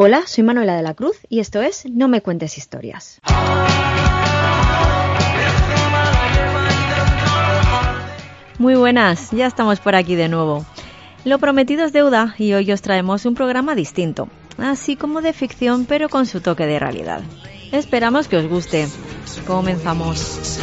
Hola, 0.00 0.28
soy 0.28 0.44
Manuela 0.44 0.76
de 0.76 0.82
la 0.84 0.94
Cruz 0.94 1.16
y 1.28 1.40
esto 1.40 1.60
es 1.60 1.84
No 1.84 2.06
me 2.06 2.20
cuentes 2.20 2.56
historias. 2.56 3.20
Muy 8.60 8.76
buenas, 8.76 9.32
ya 9.32 9.48
estamos 9.48 9.80
por 9.80 9.96
aquí 9.96 10.14
de 10.14 10.28
nuevo. 10.28 10.64
Lo 11.24 11.40
prometido 11.40 11.84
es 11.84 11.92
deuda 11.92 12.36
y 12.38 12.52
hoy 12.52 12.70
os 12.70 12.80
traemos 12.80 13.26
un 13.26 13.34
programa 13.34 13.74
distinto, 13.74 14.28
así 14.56 14.94
como 14.94 15.20
de 15.20 15.32
ficción 15.32 15.84
pero 15.84 16.08
con 16.08 16.26
su 16.26 16.40
toque 16.40 16.66
de 16.66 16.78
realidad. 16.78 17.22
Esperamos 17.72 18.28
que 18.28 18.36
os 18.36 18.46
guste. 18.46 18.86
Comenzamos. 19.48 20.60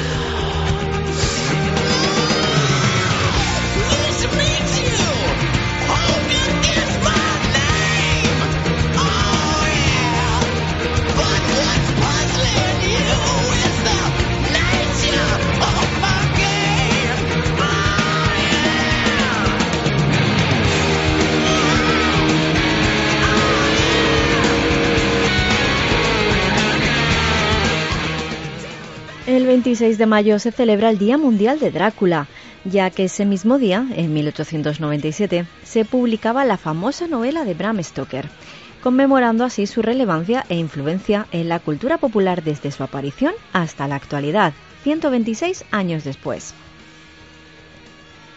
26 29.76 29.98
de 29.98 30.06
mayo 30.06 30.40
se 30.40 30.54
celebra 30.54 30.90
el 30.90 30.98
Día 30.98 31.18
Mundial 31.18 31.60
de 31.60 31.70
Drácula, 31.70 32.28
ya 32.64 32.90
que 32.92 33.04
ese 33.04 33.26
mismo 33.26 33.58
día, 33.58 33.86
en 33.98 34.14
1897, 34.14 35.46
se 35.66 35.84
publicaba 35.84 36.46
la 36.46 36.56
famosa 36.56 37.08
novela 37.08 37.44
de 37.44 37.56
Bram 37.56 37.84
Stoker, 37.84 38.30
conmemorando 38.82 39.44
así 39.44 39.68
su 39.68 39.82
relevancia 39.82 40.46
e 40.48 40.56
influencia 40.56 41.28
en 41.34 41.50
la 41.50 41.60
cultura 41.60 41.98
popular 41.98 42.42
desde 42.42 42.72
su 42.72 42.84
aparición 42.84 43.34
hasta 43.52 43.86
la 43.90 43.96
actualidad, 43.96 44.54
126 44.84 45.66
años 45.72 46.06
después. 46.06 46.54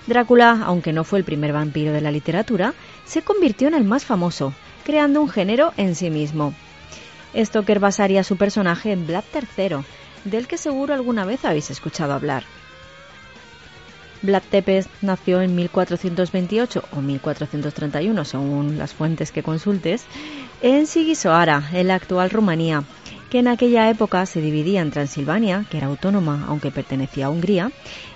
Drácula, 0.08 0.62
aunque 0.64 0.92
no 0.92 1.04
fue 1.04 1.20
el 1.20 1.24
primer 1.24 1.52
vampiro 1.52 1.92
de 1.92 2.00
la 2.00 2.10
literatura, 2.10 2.74
se 3.04 3.22
convirtió 3.22 3.68
en 3.68 3.74
el 3.74 3.84
más 3.84 4.04
famoso, 4.04 4.52
creando 4.84 5.22
un 5.22 5.28
género 5.28 5.72
en 5.76 5.94
sí 5.94 6.10
mismo. 6.10 6.52
Stoker 7.36 7.78
basaría 7.78 8.24
su 8.24 8.36
personaje 8.36 8.90
en 8.90 9.06
Vlad 9.06 9.22
III, 9.56 9.84
del 10.24 10.46
que 10.46 10.58
seguro 10.58 10.94
alguna 10.94 11.24
vez 11.24 11.44
habéis 11.44 11.70
escuchado 11.70 12.12
hablar. 12.12 12.44
Vlad 14.22 14.42
Tepes 14.50 14.88
nació 15.00 15.40
en 15.42 15.54
1428 15.54 16.84
o 16.90 17.00
1431, 17.00 18.24
según 18.24 18.78
las 18.78 18.92
fuentes 18.92 19.30
que 19.30 19.44
consultes, 19.44 20.04
en 20.60 20.86
Sigisoara, 20.86 21.70
en 21.72 21.88
la 21.88 21.94
actual 21.94 22.30
Rumanía, 22.30 22.82
que 23.30 23.38
en 23.38 23.48
aquella 23.48 23.88
época 23.90 24.26
se 24.26 24.40
dividía 24.40 24.80
en 24.80 24.90
Transilvania, 24.90 25.66
que 25.70 25.76
era 25.76 25.86
autónoma 25.86 26.46
aunque 26.48 26.72
pertenecía 26.72 27.26
a 27.26 27.30
Hungría, 27.30 27.70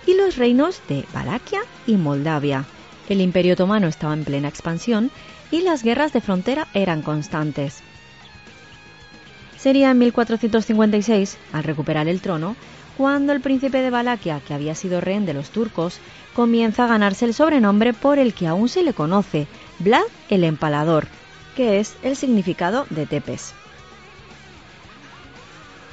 y 0.07 0.15
los 0.15 0.37
reinos 0.37 0.81
de 0.89 1.05
Valaquia 1.13 1.61
y 1.87 1.97
Moldavia. 1.97 2.65
El 3.09 3.21
Imperio 3.21 3.55
Otomano 3.55 3.87
estaba 3.87 4.15
en 4.15 4.25
plena 4.25 4.49
expansión 4.49 5.11
y 5.51 5.61
las 5.61 5.85
guerras 5.85 6.13
de 6.13 6.21
frontera 6.21 6.67
eran 6.75 7.03
constantes. 7.03 7.83
Sería 9.63 9.93
en 9.93 9.99
1456, 9.99 11.39
al 11.53 11.63
recuperar 11.63 12.09
el 12.09 12.21
trono, 12.21 12.57
cuando 12.97 13.33
el 13.33 13.41
príncipe 13.41 13.79
de 13.79 13.91
Valaquia, 13.91 14.41
que 14.41 14.55
había 14.55 14.75
sido 14.75 15.01
rehén 15.01 15.25
de 15.25 15.35
los 15.35 15.51
turcos, 15.51 16.01
comienza 16.35 16.83
a 16.83 16.89
ganarse 16.89 17.27
el 17.27 17.33
sobrenombre 17.33 17.93
por 17.93 18.19
el 18.19 18.35
que 18.35 18.49
aún 18.49 18.69
se 18.69 18.83
le 18.83 18.93
conoce, 18.93 19.47
Vlad 19.79 20.03
el 20.31 20.43
Empalador, 20.43 21.07
que 21.55 21.79
es 21.79 21.95
el 22.03 22.17
significado 22.17 22.87
de 22.91 23.07
Tepes. 23.07 23.55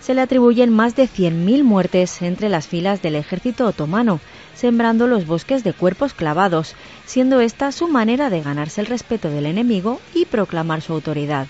Se 0.01 0.15
le 0.15 0.21
atribuyen 0.21 0.71
más 0.71 0.95
de 0.95 1.03
100.000 1.03 1.63
muertes 1.63 2.23
entre 2.23 2.49
las 2.49 2.67
filas 2.67 3.03
del 3.03 3.13
ejército 3.13 3.67
otomano, 3.67 4.19
sembrando 4.55 5.05
los 5.05 5.27
bosques 5.27 5.63
de 5.63 5.73
cuerpos 5.73 6.15
clavados, 6.15 6.73
siendo 7.05 7.39
esta 7.39 7.71
su 7.71 7.87
manera 7.87 8.31
de 8.31 8.41
ganarse 8.41 8.81
el 8.81 8.87
respeto 8.87 9.29
del 9.29 9.45
enemigo 9.45 10.01
y 10.15 10.25
proclamar 10.25 10.81
su 10.81 10.93
autoridad. 10.93 11.45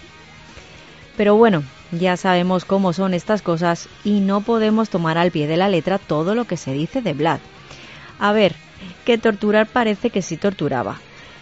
Pero 1.19 1.35
bueno, 1.35 1.63
ya 1.91 2.15
sabemos 2.15 2.63
cómo 2.63 2.93
son 2.93 3.13
estas 3.13 3.41
cosas 3.41 3.89
y 4.05 4.21
no 4.21 4.39
podemos 4.39 4.87
tomar 4.87 5.17
al 5.17 5.31
pie 5.31 5.47
de 5.47 5.57
la 5.57 5.67
letra 5.67 5.97
todo 5.97 6.33
lo 6.33 6.45
que 6.45 6.55
se 6.55 6.71
dice 6.71 7.01
de 7.01 7.11
Vlad. 7.11 7.41
A 8.19 8.31
ver, 8.31 8.55
que 9.03 9.17
torturar 9.17 9.67
parece 9.67 10.11
que 10.11 10.21
sí 10.21 10.37
torturaba, 10.37 10.95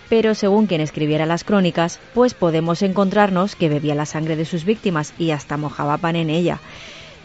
pero 0.10 0.34
según 0.34 0.66
quien 0.66 0.82
escribiera 0.82 1.28
las 1.28 1.44
crónicas, 1.44 2.00
pues 2.16 2.34
podemos 2.34 2.82
encontrarnos 2.82 3.56
que 3.56 3.70
bebía 3.70 3.94
la 3.94 4.08
sangre 4.08 4.36
de 4.36 4.46
sus 4.46 4.66
víctimas 4.66 5.14
y 5.20 5.30
hasta 5.30 5.58
mojaba 5.58 6.00
pan 6.00 6.16
en 6.16 6.32
ella. 6.32 6.60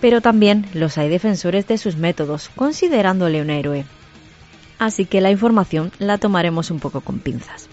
Pero 0.02 0.20
también 0.20 0.66
los 0.74 0.98
hay 0.98 1.08
defensores 1.08 1.66
de 1.66 1.78
sus 1.78 1.96
métodos, 1.96 2.50
considerándole 2.54 3.40
un 3.40 3.48
héroe. 3.48 3.86
Así 4.78 5.06
que 5.06 5.22
la 5.22 5.30
información 5.30 5.90
la 5.98 6.18
tomaremos 6.18 6.70
un 6.70 6.80
poco 6.80 7.00
con 7.00 7.18
pinzas. 7.18 7.71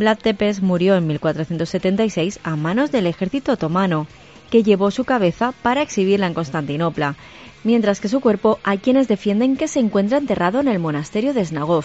Vlad 0.00 0.16
Tepes 0.16 0.62
murió 0.62 0.96
en 0.96 1.06
1476 1.06 2.40
a 2.42 2.56
manos 2.56 2.90
del 2.90 3.06
ejército 3.06 3.52
otomano, 3.52 4.06
que 4.50 4.62
llevó 4.62 4.90
su 4.90 5.04
cabeza 5.04 5.52
para 5.62 5.82
exhibirla 5.82 6.26
en 6.26 6.32
Constantinopla, 6.32 7.16
mientras 7.64 8.00
que 8.00 8.08
su 8.08 8.20
cuerpo 8.20 8.58
hay 8.64 8.78
quienes 8.78 9.08
defienden 9.08 9.58
que 9.58 9.68
se 9.68 9.78
encuentra 9.78 10.16
enterrado 10.16 10.58
en 10.60 10.68
el 10.68 10.78
monasterio 10.78 11.34
de 11.34 11.44
Snagov, 11.44 11.84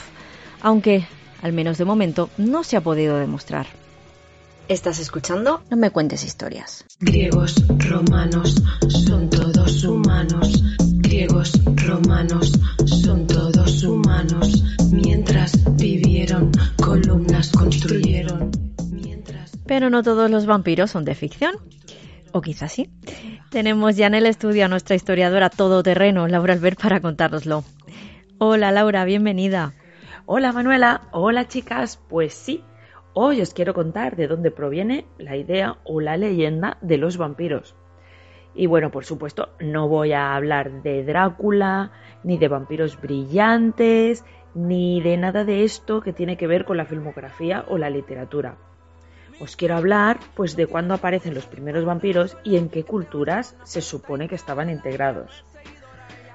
aunque, 0.62 1.06
al 1.42 1.52
menos 1.52 1.78
de 1.78 1.84
momento, 1.84 2.30
no 2.38 2.64
se 2.64 2.78
ha 2.78 2.82
podido 2.82 3.18
demostrar. 3.18 3.68
Estás 4.70 5.00
escuchando 5.00 5.62
No 5.70 5.76
me 5.76 5.92
cuentes 5.92 6.24
historias. 6.24 6.86
Griegos, 7.02 7.56
romanos, 7.68 8.56
son 8.88 9.30
todos 9.30 9.45
No 19.90 20.02
todos 20.02 20.32
los 20.32 20.48
vampiros 20.48 20.90
son 20.90 21.06
de 21.06 21.14
ficción. 21.14 21.56
O 22.32 22.42
quizás 22.42 22.72
sí. 22.72 22.90
Tenemos 23.52 23.96
ya 23.96 24.08
en 24.08 24.16
el 24.16 24.26
estudio 24.26 24.66
a 24.66 24.68
nuestra 24.68 24.96
historiadora 24.96 25.50
todoterreno, 25.50 26.28
Laura 26.28 26.54
Albert, 26.54 26.82
para 26.82 27.02
contárnoslo. 27.02 27.64
Hola 28.40 28.72
Laura, 28.72 29.06
bienvenida. 29.06 29.74
Hola 30.26 30.52
Manuela, 30.52 31.04
hola 31.12 31.48
chicas, 31.48 32.02
pues 32.10 32.34
sí, 32.34 32.64
hoy 33.14 33.42
os 33.42 33.54
quiero 33.54 33.76
contar 33.76 34.16
de 34.16 34.28
dónde 34.28 34.50
proviene 34.50 35.06
la 35.20 35.38
idea 35.38 35.78
o 35.84 36.02
la 36.02 36.18
leyenda 36.18 36.78
de 36.82 36.98
los 36.98 37.18
vampiros. 37.18 37.76
Y 38.56 38.66
bueno, 38.66 38.90
por 38.90 39.06
supuesto, 39.06 39.50
no 39.60 39.88
voy 39.88 40.14
a 40.14 40.36
hablar 40.36 40.82
de 40.82 41.04
Drácula, 41.04 41.92
ni 42.24 42.40
de 42.40 42.48
vampiros 42.48 43.00
brillantes, 43.00 44.26
ni 44.56 45.00
de 45.00 45.16
nada 45.18 45.46
de 45.46 45.64
esto 45.64 46.02
que 46.02 46.12
tiene 46.12 46.38
que 46.38 46.48
ver 46.48 46.66
con 46.66 46.78
la 46.78 46.86
filmografía 46.86 47.66
o 47.68 47.78
la 47.78 47.92
literatura. 47.92 48.58
Os 49.40 49.56
quiero 49.56 49.76
hablar 49.76 50.20
pues 50.36 50.56
de 50.56 50.68
cuándo 50.68 50.94
aparecen 50.94 51.34
los 51.34 51.46
primeros 51.46 51.84
vampiros 51.86 52.38
y 52.44 52.56
en 52.58 52.70
qué 52.70 52.84
culturas 52.84 53.56
se 53.64 53.82
supone 53.82 54.30
que 54.30 54.36
estaban 54.36 54.70
integrados. 54.70 55.44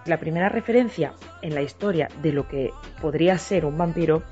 La 0.04 0.18
primera 0.18 0.48
referencia 0.48 1.14
en 1.42 1.54
la 1.54 1.62
historia 1.62 2.08
de 2.22 2.32
lo 2.32 2.48
que 2.48 2.72
podría 3.00 3.38
ser 3.38 3.64
un 3.64 3.78
vampiro 3.78 4.22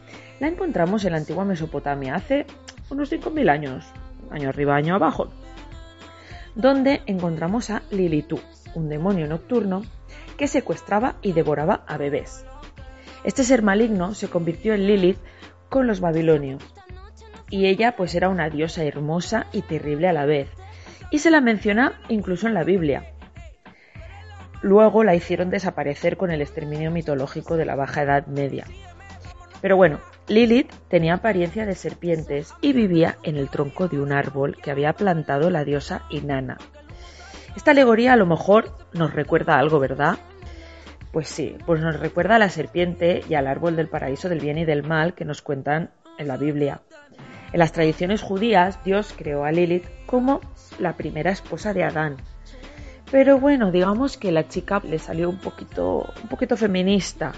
la 0.41 0.49
encontramos 0.49 1.05
en 1.05 1.13
la 1.13 1.19
antigua 1.19 1.45
Mesopotamia 1.45 2.15
hace 2.15 2.47
unos 2.91 3.13
5.000 3.13 3.51
años, 3.51 3.85
año 4.31 4.49
arriba, 4.49 4.77
año 4.77 4.95
abajo, 4.95 5.29
donde 6.55 7.03
encontramos 7.07 7.71
a 7.71 7.83
Lilitú, 7.91 8.41
un 8.75 8.89
demonio 8.89 9.27
nocturno 9.27 9.83
que 10.37 10.49
secuestraba 10.49 11.17
y 11.23 11.33
devoraba 11.33 11.85
a 11.87 11.97
bebés. 11.97 12.45
Este 13.25 13.45
ser 13.45 13.63
maligno 13.63 14.15
se 14.15 14.29
convirtió 14.29 14.75
en 14.75 14.87
Lilith 14.87 15.19
con 15.69 15.87
los 15.87 16.01
babilonios, 16.01 16.63
y 17.51 17.67
ella 17.67 17.97
pues 17.97 18.15
era 18.15 18.29
una 18.29 18.51
diosa 18.51 18.85
hermosa 18.85 19.47
y 19.53 19.63
terrible 19.63 20.09
a 20.09 20.13
la 20.13 20.27
vez, 20.27 20.49
y 21.11 21.19
se 21.19 21.31
la 21.31 21.41
menciona 21.41 22.01
incluso 22.09 22.47
en 22.47 22.55
la 22.55 22.65
Biblia. 22.65 23.13
Luego 24.61 25.05
la 25.05 25.15
hicieron 25.15 25.51
desaparecer 25.51 26.17
con 26.17 26.31
el 26.31 26.43
exterminio 26.43 26.91
mitológico 26.91 27.57
de 27.57 27.65
la 27.65 27.77
Baja 27.77 28.03
Edad 28.03 28.27
Media. 28.27 28.65
Pero 29.61 29.77
bueno, 29.77 30.01
Lilith 30.27 30.73
tenía 30.89 31.15
apariencia 31.15 31.65
de 31.65 31.75
serpientes 31.75 32.53
y 32.61 32.73
vivía 32.73 33.17
en 33.23 33.37
el 33.37 33.49
tronco 33.49 33.89
de 33.89 34.01
un 34.01 34.13
árbol 34.13 34.57
que 34.57 34.71
había 34.71 34.93
plantado 34.93 35.51
la 35.51 35.65
diosa 35.65 36.03
Inanna. 36.11 36.59
Esta 37.57 37.71
alegoría 37.71 38.13
a 38.13 38.17
lo 38.17 38.27
mejor 38.27 38.73
nos 38.93 39.15
recuerda 39.15 39.59
algo, 39.59 39.81
¿verdad? 39.81 40.19
Pues 41.13 41.29
sí, 41.29 41.57
pues 41.67 41.81
nos 41.81 41.99
recuerda 41.99 42.37
a 42.37 42.39
la 42.39 42.51
serpiente 42.51 43.23
y 43.29 43.35
al 43.35 43.47
árbol 43.47 43.75
del 43.75 43.89
paraíso 43.89 44.29
del 44.29 44.41
bien 44.41 44.59
y 44.59 44.65
del 44.65 44.83
mal 44.83 45.15
que 45.15 45.25
nos 45.25 45.41
cuentan 45.41 45.91
en 46.19 46.29
la 46.29 46.37
Biblia. 46.37 46.83
En 47.53 47.59
las 47.59 47.73
tradiciones 47.73 48.23
judías, 48.23 48.83
Dios 48.85 49.15
creó 49.17 49.45
a 49.45 49.53
Lilith 49.53 49.87
como 50.07 50.41
la 50.79 50.97
primera 50.97 51.31
esposa 51.31 51.73
de 51.73 51.85
Adán. 51.85 52.17
Pero 53.11 53.39
bueno, 53.39 53.71
digamos 53.71 54.19
que 54.19 54.33
la 54.33 54.49
chica 54.49 54.83
le 54.85 54.99
salió 54.99 55.31
un 55.31 55.39
poquito, 55.39 56.13
un 56.23 56.29
poquito 56.29 56.57
feminista. 56.57 57.33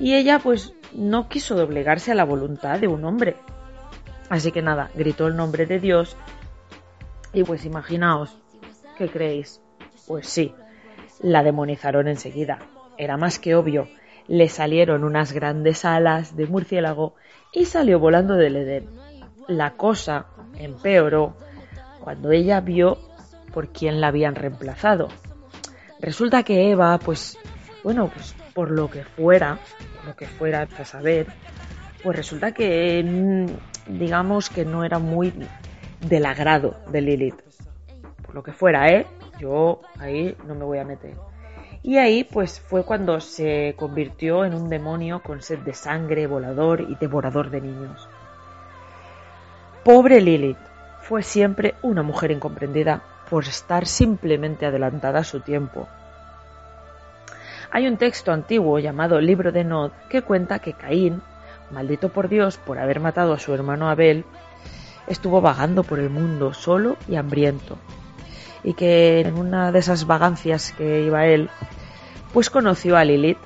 Y 0.00 0.14
ella 0.14 0.38
pues 0.38 0.72
no 0.94 1.28
quiso 1.28 1.54
doblegarse 1.54 2.12
a 2.12 2.14
la 2.14 2.24
voluntad 2.24 2.78
de 2.78 2.88
un 2.88 3.04
hombre. 3.04 3.36
Así 4.30 4.52
que 4.52 4.62
nada, 4.62 4.90
gritó 4.94 5.26
el 5.26 5.36
nombre 5.36 5.66
de 5.66 5.78
Dios. 5.78 6.16
Y 7.32 7.44
pues 7.44 7.66
imaginaos, 7.66 8.38
¿qué 8.96 9.08
creéis? 9.08 9.60
Pues 10.06 10.28
sí, 10.28 10.54
la 11.20 11.42
demonizaron 11.42 12.08
enseguida. 12.08 12.58
Era 12.96 13.18
más 13.18 13.38
que 13.38 13.54
obvio. 13.54 13.88
Le 14.28 14.48
salieron 14.48 15.04
unas 15.04 15.32
grandes 15.32 15.84
alas 15.84 16.36
de 16.36 16.46
murciélago 16.46 17.14
y 17.52 17.66
salió 17.66 17.98
volando 17.98 18.34
del 18.34 18.56
Edén. 18.56 19.05
La 19.48 19.72
cosa 19.72 20.26
empeoró 20.54 21.34
cuando 22.00 22.30
ella 22.32 22.60
vio 22.60 22.98
por 23.52 23.68
quién 23.68 24.00
la 24.00 24.08
habían 24.08 24.34
reemplazado. 24.34 25.08
Resulta 26.00 26.42
que 26.42 26.70
Eva, 26.70 26.98
pues, 26.98 27.38
bueno, 27.82 28.10
pues 28.12 28.34
por 28.54 28.70
lo 28.70 28.90
que 28.90 29.04
fuera, 29.04 29.58
lo 30.06 30.14
que 30.14 30.26
fuera 30.26 30.66
saber, 30.84 31.26
pues 32.02 32.16
resulta 32.16 32.52
que 32.52 33.02
mm, 33.02 33.98
digamos 33.98 34.50
que 34.50 34.64
no 34.64 34.84
era 34.84 34.98
muy 34.98 35.32
del 36.00 36.26
agrado 36.26 36.76
de 36.90 37.00
Lilith. 37.00 37.40
Por 38.24 38.34
lo 38.34 38.42
que 38.42 38.52
fuera, 38.52 38.88
¿eh? 38.88 39.06
Yo 39.38 39.80
ahí 39.98 40.36
no 40.46 40.54
me 40.54 40.64
voy 40.64 40.78
a 40.78 40.84
meter. 40.84 41.14
Y 41.82 41.98
ahí 41.98 42.24
pues 42.24 42.60
fue 42.60 42.84
cuando 42.84 43.20
se 43.20 43.74
convirtió 43.78 44.44
en 44.44 44.54
un 44.54 44.68
demonio 44.68 45.22
con 45.22 45.40
sed 45.40 45.60
de 45.60 45.72
sangre, 45.72 46.26
volador 46.26 46.80
y 46.80 46.96
devorador 46.96 47.50
de 47.50 47.60
niños. 47.60 48.08
Pobre 49.86 50.20
Lilith, 50.20 50.58
fue 51.00 51.22
siempre 51.22 51.76
una 51.80 52.02
mujer 52.02 52.32
incomprendida 52.32 53.04
por 53.30 53.44
estar 53.44 53.86
simplemente 53.86 54.66
adelantada 54.66 55.20
a 55.20 55.24
su 55.24 55.38
tiempo. 55.38 55.86
Hay 57.70 57.86
un 57.86 57.96
texto 57.96 58.32
antiguo 58.32 58.80
llamado 58.80 59.20
Libro 59.20 59.52
de 59.52 59.62
Nod 59.62 59.92
que 60.10 60.22
cuenta 60.22 60.58
que 60.58 60.72
Caín, 60.72 61.22
maldito 61.70 62.08
por 62.08 62.28
Dios 62.28 62.56
por 62.56 62.80
haber 62.80 62.98
matado 62.98 63.32
a 63.32 63.38
su 63.38 63.54
hermano 63.54 63.88
Abel, 63.88 64.24
estuvo 65.06 65.40
vagando 65.40 65.84
por 65.84 66.00
el 66.00 66.10
mundo 66.10 66.52
solo 66.52 66.96
y 67.06 67.14
hambriento, 67.14 67.78
y 68.64 68.74
que 68.74 69.20
en 69.20 69.38
una 69.38 69.70
de 69.70 69.78
esas 69.78 70.04
vagancias 70.04 70.72
que 70.72 71.02
iba 71.02 71.26
él, 71.26 71.48
pues 72.32 72.50
conoció 72.50 72.96
a 72.96 73.04
Lilith 73.04 73.38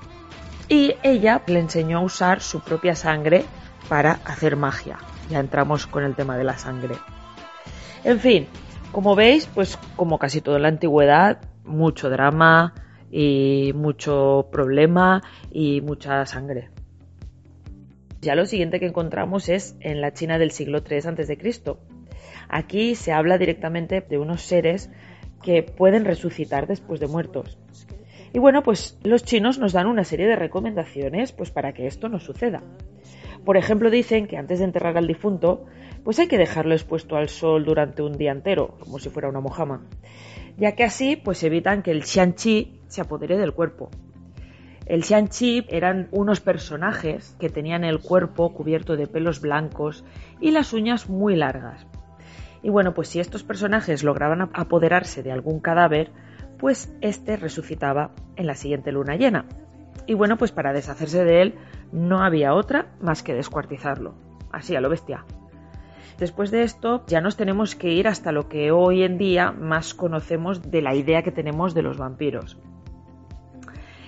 y 0.70 0.94
ella 1.02 1.42
le 1.46 1.58
enseñó 1.58 1.98
a 1.98 2.04
usar 2.04 2.40
su 2.40 2.60
propia 2.60 2.96
sangre 2.96 3.44
para 3.90 4.12
hacer 4.24 4.56
magia. 4.56 4.96
Ya 5.30 5.40
entramos 5.40 5.86
con 5.86 6.04
el 6.04 6.14
tema 6.14 6.36
de 6.36 6.44
la 6.44 6.58
sangre. 6.58 6.96
En 8.04 8.18
fin, 8.18 8.46
como 8.92 9.14
veis, 9.14 9.46
pues 9.46 9.78
como 9.96 10.18
casi 10.18 10.40
todo 10.40 10.56
en 10.56 10.62
la 10.62 10.68
antigüedad, 10.68 11.40
mucho 11.64 12.10
drama 12.10 12.74
y 13.10 13.72
mucho 13.74 14.48
problema 14.50 15.22
y 15.50 15.80
mucha 15.80 16.26
sangre. 16.26 16.70
Ya 18.20 18.34
lo 18.34 18.44
siguiente 18.44 18.80
que 18.80 18.86
encontramos 18.86 19.48
es 19.48 19.76
en 19.80 20.00
la 20.00 20.12
China 20.12 20.38
del 20.38 20.50
siglo 20.50 20.82
III 20.88 20.98
a.C. 20.98 21.54
Aquí 22.48 22.94
se 22.94 23.12
habla 23.12 23.38
directamente 23.38 24.00
de 24.02 24.18
unos 24.18 24.42
seres 24.42 24.90
que 25.42 25.62
pueden 25.62 26.04
resucitar 26.04 26.66
después 26.66 27.00
de 27.00 27.06
muertos. 27.06 27.58
Y 28.32 28.38
bueno, 28.38 28.62
pues 28.62 28.98
los 29.02 29.24
chinos 29.24 29.58
nos 29.58 29.72
dan 29.72 29.86
una 29.86 30.04
serie 30.04 30.26
de 30.26 30.36
recomendaciones 30.36 31.32
pues 31.32 31.50
para 31.50 31.72
que 31.72 31.86
esto 31.86 32.08
no 32.08 32.20
suceda. 32.20 32.62
Por 33.44 33.56
ejemplo, 33.56 33.90
dicen 33.90 34.26
que 34.26 34.36
antes 34.36 34.58
de 34.58 34.66
enterrar 34.66 34.96
al 34.98 35.06
difunto, 35.06 35.66
pues 36.04 36.18
hay 36.18 36.28
que 36.28 36.38
dejarlo 36.38 36.74
expuesto 36.74 37.16
al 37.16 37.28
sol 37.28 37.64
durante 37.64 38.02
un 38.02 38.16
día 38.16 38.32
entero, 38.32 38.76
como 38.80 38.98
si 38.98 39.08
fuera 39.08 39.28
una 39.28 39.40
mojama, 39.40 39.86
ya 40.56 40.72
que 40.72 40.84
así 40.84 41.16
pues 41.16 41.42
evitan 41.42 41.82
que 41.82 41.90
el 41.90 42.04
xianqi 42.04 42.80
se 42.88 43.00
apodere 43.00 43.38
del 43.38 43.52
cuerpo. 43.52 43.90
El 44.86 45.04
xianqi 45.04 45.66
eran 45.68 46.08
unos 46.10 46.40
personajes 46.40 47.36
que 47.38 47.48
tenían 47.48 47.84
el 47.84 48.00
cuerpo 48.00 48.52
cubierto 48.52 48.96
de 48.96 49.06
pelos 49.06 49.40
blancos 49.40 50.04
y 50.40 50.50
las 50.50 50.72
uñas 50.72 51.08
muy 51.08 51.36
largas. 51.36 51.86
Y 52.62 52.70
bueno, 52.70 52.92
pues 52.92 53.08
si 53.08 53.20
estos 53.20 53.42
personajes 53.42 54.02
lograban 54.02 54.50
apoderarse 54.52 55.22
de 55.22 55.32
algún 55.32 55.60
cadáver, 55.60 56.10
pues 56.58 56.92
este 57.00 57.36
resucitaba 57.36 58.10
en 58.36 58.46
la 58.46 58.54
siguiente 58.54 58.92
luna 58.92 59.16
llena. 59.16 59.46
Y 60.06 60.14
bueno, 60.14 60.36
pues 60.36 60.52
para 60.52 60.72
deshacerse 60.72 61.24
de 61.24 61.42
él 61.42 61.54
no 61.92 62.22
había 62.22 62.54
otra 62.54 62.86
más 63.00 63.22
que 63.22 63.34
descuartizarlo. 63.34 64.14
Así 64.52 64.74
a 64.74 64.80
lo 64.80 64.88
bestia. 64.88 65.24
Después 66.18 66.50
de 66.50 66.62
esto 66.62 67.04
ya 67.06 67.20
nos 67.20 67.36
tenemos 67.36 67.74
que 67.74 67.92
ir 67.92 68.06
hasta 68.06 68.32
lo 68.32 68.48
que 68.48 68.72
hoy 68.72 69.04
en 69.04 69.16
día 69.16 69.52
más 69.52 69.94
conocemos 69.94 70.70
de 70.70 70.82
la 70.82 70.94
idea 70.94 71.22
que 71.22 71.32
tenemos 71.32 71.72
de 71.72 71.82
los 71.82 71.96
vampiros. 71.96 72.58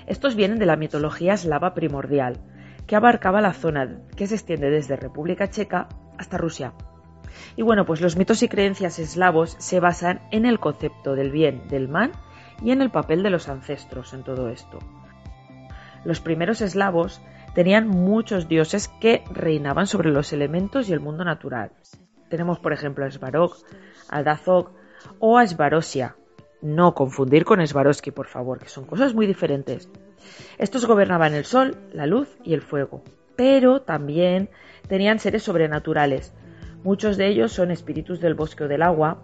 Estos 0.07 0.35
vienen 0.35 0.59
de 0.59 0.67
la 0.67 0.77
mitología 0.77 1.35
eslava 1.35 1.73
primordial, 1.73 2.39
que 2.87 2.97
abarcaba 2.97 3.41
la 3.41 3.55
zona 3.55 4.01
que 4.17 4.27
se 4.27 4.35
extiende 4.35 4.71
desde 4.71 4.97
República 4.97 5.49
Checa 5.49 5.89
hasta 6.19 6.37
Rusia. 6.37 6.75
Y 7.57 7.63
bueno, 7.63 7.87
pues 7.87 8.01
los 8.01 8.17
mitos 8.17 8.43
y 8.43 8.49
creencias 8.49 8.99
eslavos 8.99 9.57
se 9.59 9.81
basan 9.81 10.21
en 10.31 10.45
el 10.45 10.59
concepto 10.59 11.15
del 11.15 11.31
bien, 11.31 11.67
del 11.69 11.89
mal 11.89 12.13
y 12.63 12.73
en 12.73 12.83
el 12.83 12.91
papel 12.91 13.23
de 13.23 13.31
los 13.31 13.49
ancestros 13.49 14.13
en 14.13 14.23
todo 14.23 14.49
esto. 14.51 14.79
Los 16.05 16.21
primeros 16.21 16.61
eslavos 16.61 17.21
tenían 17.55 17.89
muchos 17.89 18.49
dioses 18.49 18.89
que 19.01 19.23
reinaban 19.31 19.87
sobre 19.87 20.11
los 20.11 20.33
elementos 20.33 20.89
y 20.89 20.93
el 20.93 21.01
mundo 21.01 21.25
natural. 21.25 21.73
Tenemos, 22.29 22.59
por 22.59 22.73
ejemplo, 22.73 23.05
a 23.05 23.11
Svarog, 23.11 23.55
a 24.09 24.41
o 25.19 25.39
a 25.39 25.47
Svarosia. 25.47 26.17
No 26.61 26.95
confundir 26.95 27.45
con 27.45 27.65
Svarovsky, 27.67 28.11
por 28.11 28.27
favor, 28.27 28.59
que 28.59 28.69
son 28.69 28.85
cosas 28.85 29.15
muy 29.15 29.27
diferentes. 29.27 29.89
Estos 30.59 30.87
gobernaban 30.87 31.35
el 31.35 31.45
sol, 31.45 31.77
la 31.93 32.07
luz 32.07 32.29
y 32.45 32.55
el 32.55 32.63
fuego, 32.63 33.03
pero 33.37 33.83
también 33.83 34.49
tenían 34.89 35.19
seres 35.19 35.43
sobrenaturales. 35.43 36.33
Muchos 36.85 37.17
de 37.17 37.29
ellos 37.29 37.53
son 37.53 37.71
espíritus 37.71 38.21
del 38.21 38.35
bosque 38.35 38.65
o 38.65 38.69
del 38.69 38.83
agua, 38.83 39.23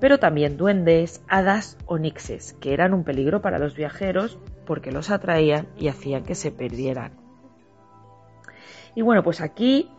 pero 0.00 0.18
también 0.18 0.56
duendes, 0.56 1.22
hadas 1.28 1.76
o 1.86 1.98
nixes, 1.98 2.54
que 2.54 2.72
eran 2.72 2.94
un 2.94 3.04
peligro 3.04 3.40
para 3.40 3.58
los 3.58 3.74
viajeros 3.74 4.38
porque 4.70 4.92
los 4.92 5.10
atraían 5.10 5.66
y 5.76 5.88
hacían 5.88 6.22
que 6.22 6.36
se 6.36 6.52
perdieran. 6.52 7.14
Y 8.94 9.02
bueno, 9.02 9.24
pues 9.24 9.40
aquí 9.40 9.90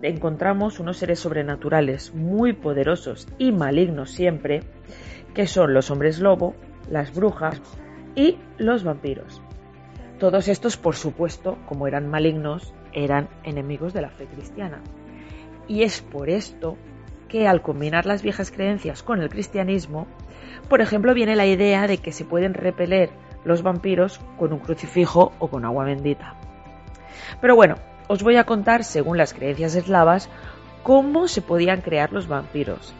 encontramos 0.00 0.80
unos 0.80 0.96
seres 0.96 1.20
sobrenaturales 1.20 2.14
muy 2.14 2.54
poderosos 2.54 3.28
y 3.36 3.52
malignos 3.52 4.12
siempre, 4.12 4.62
que 5.34 5.46
son 5.46 5.74
los 5.74 5.90
hombres 5.90 6.18
lobo, 6.18 6.54
las 6.90 7.14
brujas 7.14 7.60
y 8.14 8.38
los 8.56 8.84
vampiros. 8.84 9.42
Todos 10.18 10.48
estos, 10.48 10.78
por 10.78 10.96
supuesto, 10.96 11.58
como 11.66 11.86
eran 11.86 12.08
malignos, 12.08 12.72
eran 12.94 13.28
enemigos 13.44 13.92
de 13.92 14.00
la 14.00 14.08
fe 14.08 14.24
cristiana. 14.24 14.80
Y 15.68 15.82
es 15.82 16.00
por 16.00 16.30
esto 16.30 16.78
que 17.28 17.46
al 17.46 17.60
combinar 17.60 18.06
las 18.06 18.22
viejas 18.22 18.50
creencias 18.50 19.02
con 19.02 19.20
el 19.20 19.28
cristianismo, 19.28 20.06
por 20.70 20.80
ejemplo, 20.80 21.12
viene 21.12 21.36
la 21.36 21.44
idea 21.44 21.86
de 21.86 21.98
que 21.98 22.12
se 22.12 22.24
pueden 22.24 22.54
repeler 22.54 23.10
los 23.46 23.62
vampiros 23.62 24.20
con 24.38 24.52
un 24.52 24.58
crucifijo 24.58 25.32
o 25.38 25.48
con 25.48 25.64
agua 25.64 25.84
bendita. 25.84 26.34
Pero 27.40 27.54
bueno, 27.54 27.76
os 28.08 28.22
voy 28.22 28.36
a 28.36 28.44
contar, 28.44 28.82
según 28.82 29.16
las 29.16 29.32
creencias 29.32 29.76
eslavas, 29.76 30.28
cómo 30.82 31.28
se 31.28 31.42
podían 31.42 31.80
crear 31.80 32.12
los 32.12 32.26
vampiros. 32.26 32.92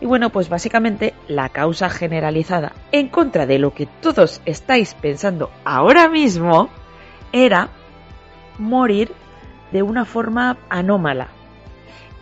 Y 0.00 0.06
bueno, 0.06 0.30
pues 0.30 0.48
básicamente 0.48 1.12
la 1.28 1.50
causa 1.50 1.90
generalizada 1.90 2.72
en 2.92 3.08
contra 3.08 3.44
de 3.44 3.58
lo 3.58 3.74
que 3.74 3.86
todos 3.86 4.40
estáis 4.46 4.94
pensando 4.94 5.50
ahora 5.64 6.08
mismo 6.08 6.70
era 7.32 7.68
morir 8.58 9.12
de 9.70 9.82
una 9.82 10.06
forma 10.06 10.56
anómala 10.70 11.28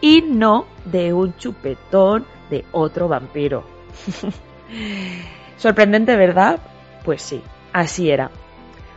y 0.01 0.23
no 0.23 0.67
de 0.85 1.13
un 1.13 1.37
chupetón 1.37 2.27
de 2.51 2.65
otro 2.73 3.07
vampiro. 3.07 3.63
Sorprendente, 5.57 6.17
¿verdad? 6.17 6.59
Pues 7.05 7.23
sí, 7.23 7.41
así 7.73 8.11
era. 8.11 8.31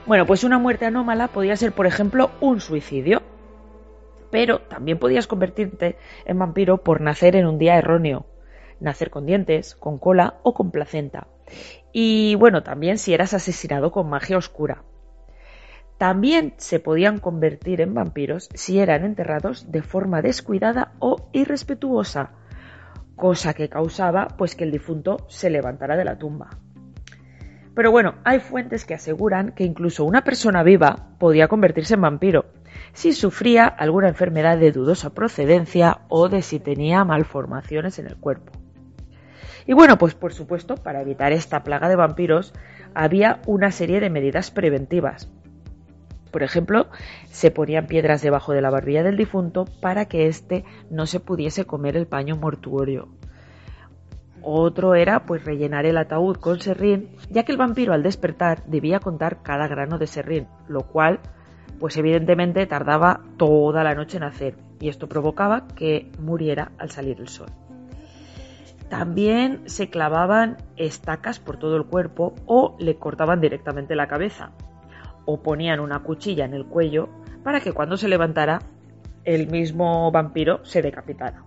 Bueno, 0.06 0.26
pues 0.26 0.44
una 0.44 0.60
muerte 0.60 0.86
anómala 0.86 1.28
podía 1.28 1.56
ser, 1.56 1.72
por 1.72 1.86
ejemplo, 1.86 2.32
un 2.42 2.60
suicidio 2.60 3.22
pero 4.32 4.62
también 4.62 4.98
podías 4.98 5.28
convertirte 5.28 5.98
en 6.26 6.40
vampiro 6.40 6.78
por 6.78 7.02
nacer 7.02 7.36
en 7.36 7.46
un 7.46 7.60
día 7.60 7.78
erróneo, 7.78 8.26
nacer 8.80 9.12
con 9.12 9.26
dientes, 9.26 9.76
con 9.76 10.00
cola 10.00 10.40
o 10.44 10.54
con 10.54 10.72
placenta. 10.72 11.28
Y 11.92 12.36
bueno, 12.36 12.64
también 12.64 12.98
si 12.98 13.14
eras 13.14 13.34
asesinado 13.34 13.92
con 13.92 14.10
magia 14.10 14.38
oscura. 14.38 14.84
También 15.98 16.56
se 16.58 16.80
podían 16.80 17.20
convertir 17.20 17.82
en 17.82 17.94
vampiros 17.94 18.50
si 18.56 18.80
eran 18.80 19.06
enterrados 19.06 19.72
de 19.72 19.84
forma 19.84 20.24
descuidada 20.24 20.94
o 20.98 21.30
irrespetuosa, 21.32 22.32
cosa 23.16 23.54
que 23.54 23.70
causaba 23.70 24.30
pues 24.36 24.56
que 24.56 24.64
el 24.64 24.72
difunto 24.72 25.18
se 25.28 25.52
levantara 25.52 25.98
de 25.98 26.06
la 26.06 26.18
tumba. 26.18 26.50
Pero 27.74 27.92
bueno, 27.92 28.16
hay 28.24 28.40
fuentes 28.40 28.86
que 28.86 28.94
aseguran 28.94 29.54
que 29.54 29.64
incluso 29.64 30.04
una 30.04 30.24
persona 30.24 30.64
viva 30.64 31.10
podía 31.20 31.48
convertirse 31.48 31.94
en 31.94 32.02
vampiro 32.02 32.46
si 32.94 33.14
sufría 33.14 33.66
alguna 33.66 34.10
enfermedad 34.10 34.58
de 34.58 34.72
dudosa 34.72 35.12
procedencia 35.12 36.02
o 36.10 36.30
de 36.30 36.42
si 36.42 36.60
tenía 36.60 37.04
malformaciones 37.06 38.00
en 38.00 38.08
el 38.08 38.18
cuerpo. 38.18 38.52
Y 39.66 39.74
bueno, 39.74 39.98
pues 39.98 40.16
por 40.16 40.34
supuesto, 40.34 40.76
para 40.76 41.02
evitar 41.02 41.32
esta 41.32 41.64
plaga 41.64 41.88
de 41.88 41.96
vampiros, 41.96 42.54
había 42.94 43.42
una 43.46 43.72
serie 43.72 44.00
de 44.00 44.10
medidas 44.10 44.52
preventivas. 44.52 45.32
Por 46.32 46.44
ejemplo, 46.44 46.88
se 47.30 47.52
ponían 47.52 47.88
piedras 47.88 48.22
debajo 48.22 48.54
de 48.54 48.62
la 48.62 48.70
barbilla 48.70 49.04
del 49.04 49.18
difunto 49.18 49.66
para 49.82 50.06
que 50.06 50.28
éste 50.28 50.64
no 50.90 51.06
se 51.06 51.20
pudiese 51.20 51.66
comer 51.66 51.96
el 51.98 52.08
paño 52.08 52.38
mortuorio. 52.38 53.10
Otro 54.44 54.96
era 54.96 55.26
pues 55.26 55.46
rellenar 55.46 55.86
el 55.86 55.98
ataúd 55.98 56.38
con 56.38 56.60
serrín, 56.60 57.10
ya 57.30 57.44
que 57.44 57.52
el 57.52 57.58
vampiro 57.58 57.94
al 57.94 58.04
despertar 58.04 58.64
debía 58.66 59.00
contar 59.00 59.44
cada 59.44 59.68
grano 59.68 59.98
de 59.98 60.08
serrín, 60.08 60.48
lo 60.68 60.82
cual 60.82 61.20
pues 61.80 61.98
evidentemente 61.98 62.66
tardaba 62.68 63.22
toda 63.38 63.84
la 63.84 63.96
noche 63.96 64.18
en 64.18 64.24
hacer 64.24 64.56
y 64.80 64.90
esto 64.90 65.08
provocaba 65.08 65.68
que 65.76 66.12
muriera 66.20 66.72
al 66.78 66.90
salir 66.90 67.20
el 67.20 67.28
sol. 67.28 67.50
También 68.90 69.62
se 69.70 69.90
clavaban 69.90 70.58
estacas 70.76 71.40
por 71.40 71.58
todo 71.58 71.78
el 71.78 71.86
cuerpo 71.86 72.36
o 72.46 72.76
le 72.80 72.96
cortaban 72.98 73.40
directamente 73.40 73.96
la 73.96 74.08
cabeza, 74.08 74.52
o 75.26 75.42
ponían 75.42 75.80
una 75.80 76.00
cuchilla 76.00 76.46
en 76.46 76.54
el 76.54 76.66
cuello 76.66 77.10
para 77.44 77.62
que 77.62 77.74
cuando 77.74 77.96
se 77.96 78.08
levantara 78.08 78.60
el 79.24 79.48
mismo 79.48 80.12
vampiro 80.12 80.66
se 80.66 80.82
decapitara. 80.82 81.44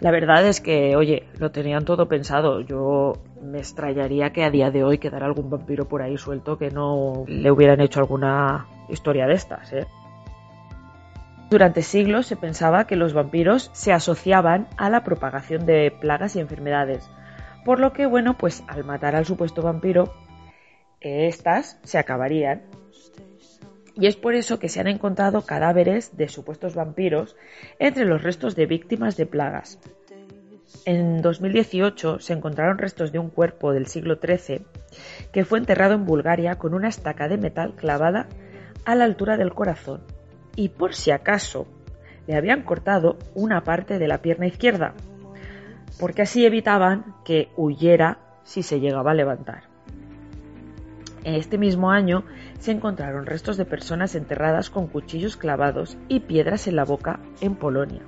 La 0.00 0.12
verdad 0.12 0.46
es 0.46 0.60
que, 0.60 0.94
oye, 0.94 1.24
lo 1.38 1.50
tenían 1.50 1.84
todo 1.84 2.06
pensado. 2.06 2.60
Yo 2.60 3.14
me 3.42 3.58
extrañaría 3.58 4.30
que 4.32 4.44
a 4.44 4.50
día 4.50 4.70
de 4.70 4.84
hoy 4.84 4.98
quedara 4.98 5.26
algún 5.26 5.50
vampiro 5.50 5.88
por 5.88 6.02
ahí 6.02 6.16
suelto 6.16 6.56
que 6.56 6.70
no 6.70 7.24
le 7.26 7.50
hubieran 7.50 7.80
hecho 7.80 8.00
alguna 8.00 8.66
historia 8.88 9.26
de 9.26 9.34
estas. 9.34 9.72
¿eh? 9.72 9.86
Durante 11.50 11.82
siglos 11.82 12.26
se 12.26 12.36
pensaba 12.36 12.86
que 12.86 12.94
los 12.94 13.12
vampiros 13.12 13.70
se 13.72 13.92
asociaban 13.92 14.68
a 14.76 14.88
la 14.88 15.02
propagación 15.02 15.66
de 15.66 15.90
plagas 15.90 16.36
y 16.36 16.40
enfermedades, 16.40 17.10
por 17.64 17.80
lo 17.80 17.92
que, 17.92 18.06
bueno, 18.06 18.36
pues 18.36 18.62
al 18.68 18.84
matar 18.84 19.16
al 19.16 19.26
supuesto 19.26 19.62
vampiro 19.62 20.12
estas 21.00 21.78
se 21.82 21.98
acabarían. 21.98 22.62
Y 23.98 24.06
es 24.06 24.16
por 24.16 24.34
eso 24.34 24.58
que 24.58 24.68
se 24.68 24.80
han 24.80 24.86
encontrado 24.86 25.42
cadáveres 25.42 26.16
de 26.16 26.28
supuestos 26.28 26.74
vampiros 26.74 27.36
entre 27.80 28.04
los 28.04 28.22
restos 28.22 28.54
de 28.54 28.66
víctimas 28.66 29.16
de 29.16 29.26
plagas. 29.26 29.80
En 30.84 31.20
2018 31.20 32.20
se 32.20 32.32
encontraron 32.32 32.78
restos 32.78 33.10
de 33.10 33.18
un 33.18 33.30
cuerpo 33.30 33.72
del 33.72 33.86
siglo 33.86 34.18
XIII 34.22 34.64
que 35.32 35.44
fue 35.44 35.58
enterrado 35.58 35.94
en 35.94 36.06
Bulgaria 36.06 36.56
con 36.56 36.74
una 36.74 36.88
estaca 36.88 37.26
de 37.26 37.38
metal 37.38 37.74
clavada 37.74 38.28
a 38.84 38.94
la 38.94 39.04
altura 39.04 39.36
del 39.36 39.52
corazón 39.52 40.02
y 40.54 40.68
por 40.68 40.94
si 40.94 41.10
acaso 41.10 41.66
le 42.26 42.36
habían 42.36 42.62
cortado 42.62 43.16
una 43.34 43.62
parte 43.62 43.98
de 43.98 44.06
la 44.06 44.18
pierna 44.18 44.46
izquierda, 44.46 44.94
porque 45.98 46.22
así 46.22 46.44
evitaban 46.44 47.14
que 47.24 47.48
huyera 47.56 48.18
si 48.44 48.62
se 48.62 48.80
llegaba 48.80 49.12
a 49.12 49.14
levantar. 49.14 49.67
Este 51.36 51.58
mismo 51.58 51.90
año 51.90 52.24
se 52.58 52.72
encontraron 52.72 53.26
restos 53.26 53.58
de 53.58 53.66
personas 53.66 54.14
enterradas 54.14 54.70
con 54.70 54.86
cuchillos 54.86 55.36
clavados 55.36 55.98
y 56.08 56.20
piedras 56.20 56.66
en 56.68 56.76
la 56.76 56.86
boca 56.86 57.20
en 57.42 57.54
Polonia. 57.54 58.00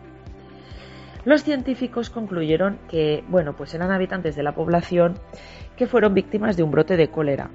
Los 1.26 1.44
científicos 1.44 2.08
concluyeron 2.08 2.78
que, 2.88 3.22
bueno, 3.28 3.54
pues 3.54 3.74
eran 3.74 3.90
habitantes 3.90 4.36
de 4.36 4.42
la 4.42 4.54
población 4.54 5.18
que 5.76 5.86
fueron 5.86 6.14
víctimas 6.14 6.56
de 6.56 6.62
un 6.62 6.70
brote 6.70 6.96
de 6.96 7.10
cólera. 7.10 7.50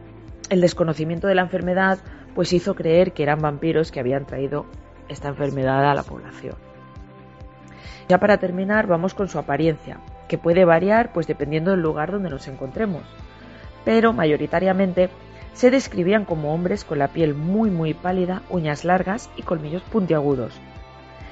El 0.52 0.62
desconocimiento 0.62 1.26
de 1.26 1.34
la 1.34 1.42
enfermedad 1.42 1.98
pues 2.36 2.54
hizo 2.54 2.76
creer 2.76 3.14
que 3.14 3.24
eran 3.24 3.42
vampiros 3.42 3.92
que 3.92 4.00
habían 4.00 4.28
traído 4.28 4.68
esta 5.10 5.30
enfermedad 5.30 5.90
a 5.90 5.96
la 5.96 6.04
población. 6.04 6.54
Ya 8.08 8.20
para 8.20 8.38
terminar, 8.38 8.86
vamos 8.86 9.16
con 9.16 9.30
su 9.30 9.40
apariencia, 9.40 10.00
que 10.28 10.38
puede 10.38 10.64
variar 10.64 11.12
pues 11.12 11.26
dependiendo 11.26 11.72
del 11.72 11.82
lugar 11.82 12.12
donde 12.12 12.30
nos 12.30 12.48
encontremos, 12.48 13.02
pero 13.84 14.14
mayoritariamente 14.14 15.10
se 15.56 15.72
describían 15.72 16.26
como 16.26 16.54
hombres 16.54 16.84
con 16.84 17.00
la 17.00 17.08
piel 17.08 17.34
muy 17.34 17.72
muy 17.72 17.94
pálida, 17.94 18.44
uñas 18.50 18.84
largas 18.84 19.30
y 19.38 19.42
colmillos 19.42 19.82
puntiagudos. 19.84 20.54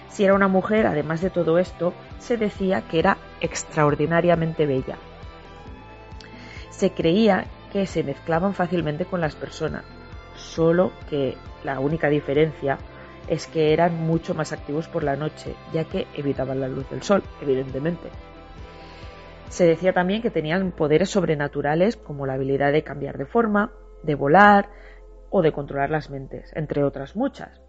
Si 0.07 0.23
era 0.23 0.33
una 0.33 0.47
mujer, 0.47 0.87
además 0.87 1.21
de 1.21 1.29
todo 1.29 1.59
esto, 1.59 1.93
se 2.19 2.37
decía 2.37 2.81
que 2.81 2.99
era 2.99 3.17
extraordinariamente 3.41 4.65
bella. 4.65 4.97
Se 6.69 6.91
creía 6.91 7.45
que 7.71 7.85
se 7.85 8.03
mezclaban 8.03 8.53
fácilmente 8.53 9.05
con 9.05 9.19
las 9.19 9.35
personas, 9.35 9.83
solo 10.37 10.93
que 11.09 11.35
la 11.65 11.79
única 11.79 12.07
diferencia 12.07 12.77
es 13.27 13.47
que 13.47 13.73
eran 13.73 14.05
mucho 14.05 14.33
más 14.35 14.53
activos 14.53 14.87
por 14.87 15.03
la 15.03 15.17
noche, 15.17 15.53
ya 15.73 15.83
que 15.83 16.07
evitaban 16.15 16.61
la 16.61 16.67
luz 16.69 16.89
del 16.89 17.03
sol, 17.03 17.23
evidentemente. 17.41 18.09
Se 19.49 19.65
decía 19.65 19.93
también 19.93 20.21
que 20.21 20.31
tenían 20.31 20.71
poderes 20.71 21.09
sobrenaturales 21.09 21.97
como 21.97 22.25
la 22.25 22.33
habilidad 22.33 22.71
de 22.71 22.83
cambiar 22.83 23.17
de 23.17 23.25
forma, 23.25 23.71
de 24.03 24.15
volar 24.15 24.69
o 25.29 25.41
de 25.41 25.51
controlar 25.51 25.89
las 25.89 26.09
mentes, 26.09 26.51
entre 26.55 26.83
otras 26.83 27.15
muchas. 27.15 27.61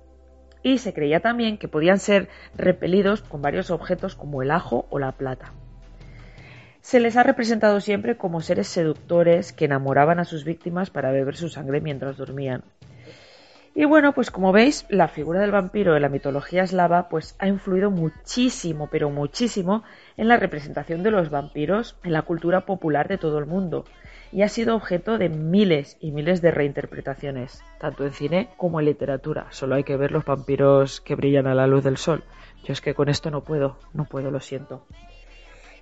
Y 0.63 0.79
se 0.79 0.93
creía 0.93 1.21
también 1.21 1.59
que 1.59 1.69
podían 1.69 1.99
ser 1.99 2.29
repelidos 2.57 3.23
con 3.23 3.43
varios 3.43 3.71
objetos 3.71 4.17
como 4.17 4.43
el 4.43 4.51
ajo 4.51 4.87
o 4.91 4.99
la 4.99 5.13
plata. 5.13 5.53
Se 6.81 7.01
les 7.01 7.17
ha 7.17 7.23
representado 7.23 7.81
siempre 7.81 8.19
como 8.19 8.43
seres 8.43 8.69
seductores 8.69 9.55
que 9.55 9.65
enamoraban 9.65 10.21
a 10.21 10.25
sus 10.25 10.45
víctimas 10.45 10.91
para 10.91 11.13
beber 11.13 11.37
su 11.37 11.49
sangre 11.49 11.81
mientras 11.81 12.19
dormían. 12.19 12.63
Y 13.75 13.87
bueno, 13.87 14.13
pues 14.13 14.31
como 14.31 14.53
veis, 14.53 14.87
la 14.89 15.09
figura 15.09 15.41
del 15.41 15.51
vampiro 15.51 15.97
en 15.97 16.03
la 16.03 16.09
mitología 16.09 16.63
eslava 16.63 17.09
pues 17.09 17.35
ha 17.41 17.49
influido 17.49 17.91
muchísimo, 17.91 18.89
pero 18.89 19.11
muchísimo 19.11 19.83
en 20.17 20.29
la 20.29 20.37
representación 20.37 21.03
de 21.03 21.11
los 21.11 21.31
vampiros 21.31 21.97
en 22.05 22.13
la 22.13 22.23
cultura 22.23 22.67
popular 22.67 23.09
de 23.09 23.19
todo 23.19 23.39
el 23.39 23.47
mundo 23.47 23.85
y 24.35 24.43
ha 24.43 24.49
sido 24.49 24.75
objeto 24.75 25.17
de 25.17 25.29
miles 25.29 25.97
y 26.01 26.11
miles 26.11 26.43
de 26.43 26.51
reinterpretaciones, 26.51 27.63
tanto 27.79 28.05
en 28.05 28.13
cine 28.13 28.49
como 28.57 28.81
en 28.81 28.87
literatura. 28.87 29.47
Solo 29.51 29.77
hay 29.77 29.85
que 29.85 29.97
ver 29.97 30.11
los 30.11 30.25
vampiros 30.25 31.01
que 31.01 31.15
brillan 31.15 31.47
a 31.47 31.55
la 31.55 31.69
luz 31.69 31.85
del 31.85 31.97
sol. 31.97 32.25
Yo 32.65 32.73
es 32.73 32.81
que 32.81 32.95
con 32.95 33.09
esto 33.09 33.31
no 33.31 33.45
puedo, 33.45 33.79
no 33.93 34.07
puedo, 34.07 34.33
lo 34.33 34.41
siento. 34.41 34.85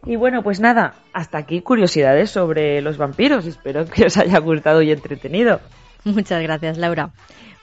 Y 0.05 0.17
bueno, 0.17 0.43
pues 0.43 0.61
nada, 0.61 0.97
hasta 1.15 1.39
aquí 1.39 1.63
curiosidades 1.63 2.31
sobre 2.31 2.83
los 2.83 2.99
vampiros. 2.99 3.47
Espero 3.47 3.87
que 3.87 4.05
os 4.05 4.19
haya 4.19 4.39
gustado 4.39 4.83
y 4.83 4.93
entretenido. 4.93 5.61
Muchas 6.05 6.43
gracias, 6.43 6.77
Laura. 6.77 7.11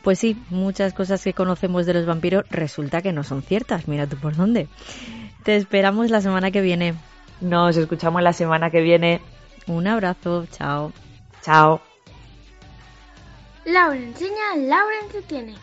Pues 0.02 0.18
sí, 0.18 0.42
muchas 0.50 0.94
cosas 0.94 1.24
que 1.24 1.34
conocemos 1.34 1.86
de 1.86 1.94
los 1.94 2.08
vampiros 2.08 2.46
resulta 2.50 3.04
que 3.04 3.14
no 3.14 3.24
son 3.24 3.44
ciertas. 3.44 3.88
Mira 3.88 4.08
tú 4.08 4.18
por 4.18 4.36
dónde. 4.36 4.68
Te 5.44 5.56
esperamos 5.56 6.10
la 6.10 6.22
semana 6.22 6.50
que 6.50 6.62
viene. 6.62 6.96
Nos 7.42 7.78
escuchamos 7.78 8.24
la 8.24 8.34
semana 8.34 8.72
que 8.72 8.82
viene. 8.82 9.22
Un 9.70 9.86
abrazo, 9.86 10.48
chao. 10.48 10.92
Chao. 11.44 11.80
Laura 13.66 13.98
enseña, 13.98 14.56
Laura 14.56 14.96
entretiene. 15.04 15.56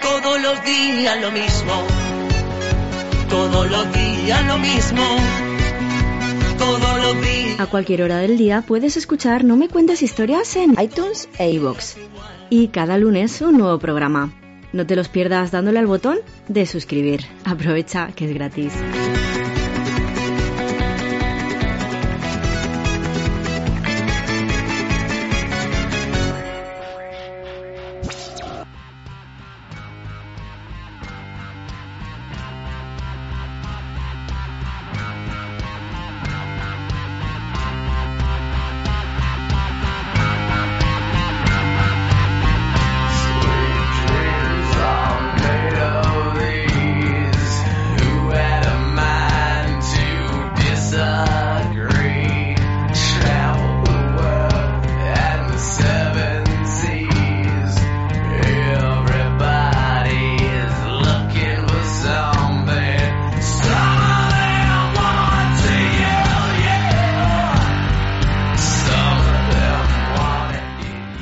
Todos 0.00 0.40
los 0.40 0.64
días 0.64 1.20
lo 1.20 1.30
mismo. 1.32 1.72
Todos 3.28 3.68
los 3.68 3.92
días 3.92 4.46
lo 4.46 4.58
mismo 4.58 5.40
a 7.58 7.66
cualquier 7.66 8.02
hora 8.02 8.18
del 8.18 8.38
día 8.38 8.64
puedes 8.66 8.96
escuchar 8.96 9.44
No 9.44 9.56
me 9.56 9.68
cuentes 9.68 10.02
historias 10.02 10.56
en 10.56 10.80
iTunes 10.80 11.28
e 11.38 11.50
iVoox. 11.50 11.96
Y 12.48 12.68
cada 12.68 12.96
lunes 12.96 13.40
un 13.42 13.58
nuevo 13.58 13.78
programa. 13.78 14.32
No 14.72 14.86
te 14.86 14.96
los 14.96 15.08
pierdas 15.08 15.50
dándole 15.50 15.78
al 15.78 15.86
botón 15.86 16.18
de 16.48 16.64
suscribir. 16.64 17.20
Aprovecha 17.44 18.12
que 18.14 18.24
es 18.26 18.34
gratis. 18.34 18.72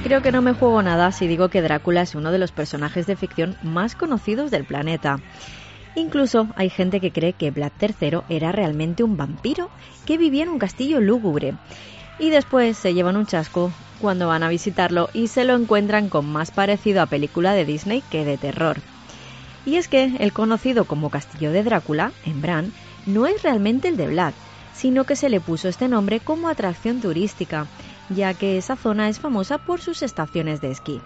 Creo 0.08 0.22
que 0.22 0.32
no 0.32 0.40
me 0.40 0.54
juego 0.54 0.80
nada 0.80 1.12
si 1.12 1.26
digo 1.26 1.50
que 1.50 1.60
Drácula 1.60 2.00
es 2.00 2.14
uno 2.14 2.32
de 2.32 2.38
los 2.38 2.50
personajes 2.50 3.06
de 3.06 3.14
ficción 3.14 3.58
más 3.62 3.94
conocidos 3.94 4.50
del 4.50 4.64
planeta. 4.64 5.20
Incluso 5.96 6.48
hay 6.56 6.70
gente 6.70 6.98
que 6.98 7.12
cree 7.12 7.34
que 7.34 7.50
Vlad 7.50 7.72
III 7.78 8.20
era 8.30 8.50
realmente 8.50 9.02
un 9.02 9.18
vampiro 9.18 9.68
que 10.06 10.16
vivía 10.16 10.44
en 10.44 10.48
un 10.48 10.58
castillo 10.58 11.02
lúgubre. 11.02 11.56
Y 12.18 12.30
después 12.30 12.78
se 12.78 12.94
llevan 12.94 13.18
un 13.18 13.26
chasco 13.26 13.70
cuando 14.00 14.28
van 14.28 14.42
a 14.42 14.48
visitarlo 14.48 15.10
y 15.12 15.26
se 15.26 15.44
lo 15.44 15.54
encuentran 15.54 16.08
con 16.08 16.24
más 16.24 16.52
parecido 16.52 17.02
a 17.02 17.06
película 17.06 17.52
de 17.52 17.66
Disney 17.66 18.02
que 18.10 18.24
de 18.24 18.38
terror. 18.38 18.78
Y 19.66 19.76
es 19.76 19.88
que 19.88 20.16
el 20.20 20.32
conocido 20.32 20.86
como 20.86 21.10
Castillo 21.10 21.52
de 21.52 21.64
Drácula, 21.64 22.12
en 22.24 22.40
Bran, 22.40 22.72
no 23.04 23.26
es 23.26 23.42
realmente 23.42 23.88
el 23.88 23.98
de 23.98 24.06
Vlad, 24.06 24.32
sino 24.72 25.04
que 25.04 25.16
se 25.16 25.28
le 25.28 25.40
puso 25.40 25.68
este 25.68 25.86
nombre 25.86 26.20
como 26.20 26.48
atracción 26.48 27.02
turística, 27.02 27.66
ya 28.10 28.34
que 28.34 28.58
esa 28.58 28.76
zona 28.76 29.08
es 29.08 29.20
famosa 29.20 29.58
por 29.58 29.80
sus 29.80 30.02
estaciones 30.02 30.60
de 30.60 30.70
esquí. 30.70 31.00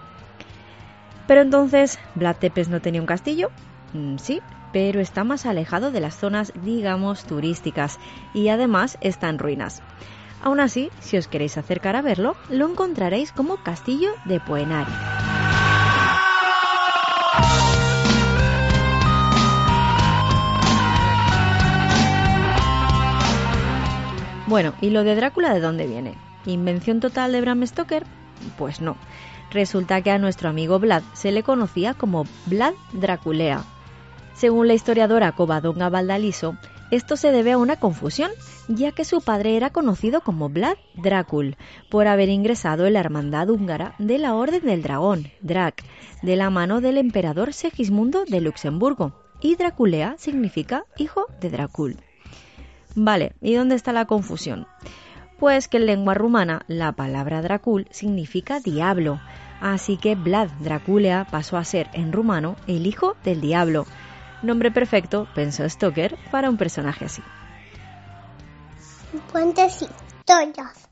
Pero 1.27 1.41
entonces, 1.41 1.99
¿Vlad 2.15 2.37
Tepes 2.37 2.69
no 2.69 2.81
tenía 2.81 3.01
un 3.01 3.07
castillo? 3.07 3.49
Mm, 3.93 4.17
sí, 4.17 4.41
pero 4.71 4.99
está 4.99 5.23
más 5.23 5.45
alejado 5.45 5.91
de 5.91 6.01
las 6.01 6.17
zonas, 6.17 6.51
digamos, 6.63 7.25
turísticas 7.25 7.99
y 8.33 8.49
además 8.49 8.97
está 9.01 9.29
en 9.29 9.39
ruinas. 9.39 9.81
Aún 10.41 10.59
así, 10.59 10.89
si 10.99 11.17
os 11.17 11.27
queréis 11.27 11.57
acercar 11.57 11.95
a 11.95 12.01
verlo, 12.01 12.35
lo 12.49 12.67
encontraréis 12.67 13.31
como 13.31 13.57
Castillo 13.57 14.09
de 14.25 14.41
Poenari. 14.41 14.91
Bueno, 24.47 24.73
¿y 24.81 24.89
lo 24.89 25.03
de 25.03 25.15
Drácula 25.15 25.53
de 25.53 25.61
dónde 25.61 25.87
viene? 25.87 26.15
¿Invención 26.45 26.99
total 26.99 27.31
de 27.31 27.41
Bram 27.41 27.65
Stoker? 27.65 28.05
Pues 28.57 28.81
no. 28.81 28.97
Resulta 29.51 30.01
que 30.01 30.11
a 30.11 30.17
nuestro 30.17 30.49
amigo 30.49 30.79
Vlad 30.79 31.03
se 31.13 31.31
le 31.31 31.43
conocía 31.43 31.93
como 31.93 32.25
Vlad 32.47 32.73
Draculea. 32.93 33.63
Según 34.33 34.67
la 34.67 34.73
historiadora 34.73 35.31
Covadonga 35.33 35.89
Valdaliso, 35.89 36.57
esto 36.93 37.17
se 37.17 37.31
debe 37.31 37.53
a 37.53 37.57
una 37.57 37.77
confusión, 37.77 38.29
ya 38.67 38.91
que 38.91 39.05
su 39.05 39.21
padre 39.21 39.55
era 39.57 39.71
conocido 39.71 40.21
como 40.21 40.49
Vlad 40.49 40.77
Drácul, 40.95 41.55
por 41.89 42.07
haber 42.07 42.29
ingresado 42.29 42.85
en 42.85 42.93
la 42.93 42.99
hermandad 42.99 43.49
húngara 43.49 43.95
de 43.97 44.19
la 44.19 44.35
Orden 44.35 44.63
del 44.65 44.83
Dragón, 44.83 45.31
Drac, 45.41 45.83
de 46.21 46.35
la 46.35 46.49
mano 46.49 46.81
del 46.81 46.97
emperador 46.97 47.53
Segismundo 47.53 48.25
de 48.25 48.41
Luxemburgo, 48.41 49.13
y 49.41 49.55
Draculea 49.55 50.15
significa 50.17 50.85
hijo 50.97 51.25
de 51.41 51.49
Drácul. 51.49 51.97
Vale, 52.95 53.33
¿y 53.41 53.55
dónde 53.55 53.73
está 53.73 53.91
la 53.91 54.05
confusión? 54.05 54.67
Pues 55.43 55.67
que 55.67 55.75
en 55.75 55.87
lengua 55.87 56.13
rumana 56.13 56.61
la 56.69 56.93
palabra 56.93 57.41
Dracul 57.41 57.85
significa 57.91 58.61
diablo, 58.61 59.19
así 59.59 59.97
que 59.97 60.15
Vlad 60.15 60.47
Draculea 60.61 61.27
pasó 61.29 61.57
a 61.57 61.65
ser 61.65 61.89
en 61.91 62.13
rumano 62.13 62.55
el 62.65 62.87
hijo 62.87 63.17
del 63.25 63.41
diablo. 63.41 63.85
Nombre 64.41 64.71
perfecto, 64.71 65.27
pensó 65.35 65.69
Stoker, 65.69 66.17
para 66.31 66.49
un 66.49 66.55
personaje 66.55 67.03
así. 67.03 67.21
Historias. 70.21 70.89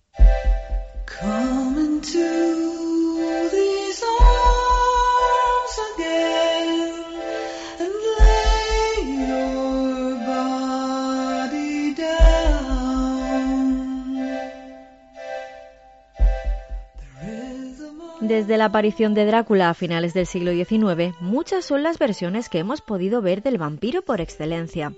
Desde 18.31 18.57
la 18.57 18.63
aparición 18.63 19.13
de 19.13 19.25
Drácula 19.25 19.69
a 19.69 19.73
finales 19.73 20.13
del 20.13 20.25
siglo 20.25 20.53
XIX, 20.53 21.13
muchas 21.19 21.65
son 21.65 21.83
las 21.83 21.99
versiones 21.99 22.47
que 22.47 22.59
hemos 22.59 22.79
podido 22.79 23.21
ver 23.21 23.43
del 23.43 23.57
vampiro 23.57 24.03
por 24.03 24.21
excelencia. 24.21 24.93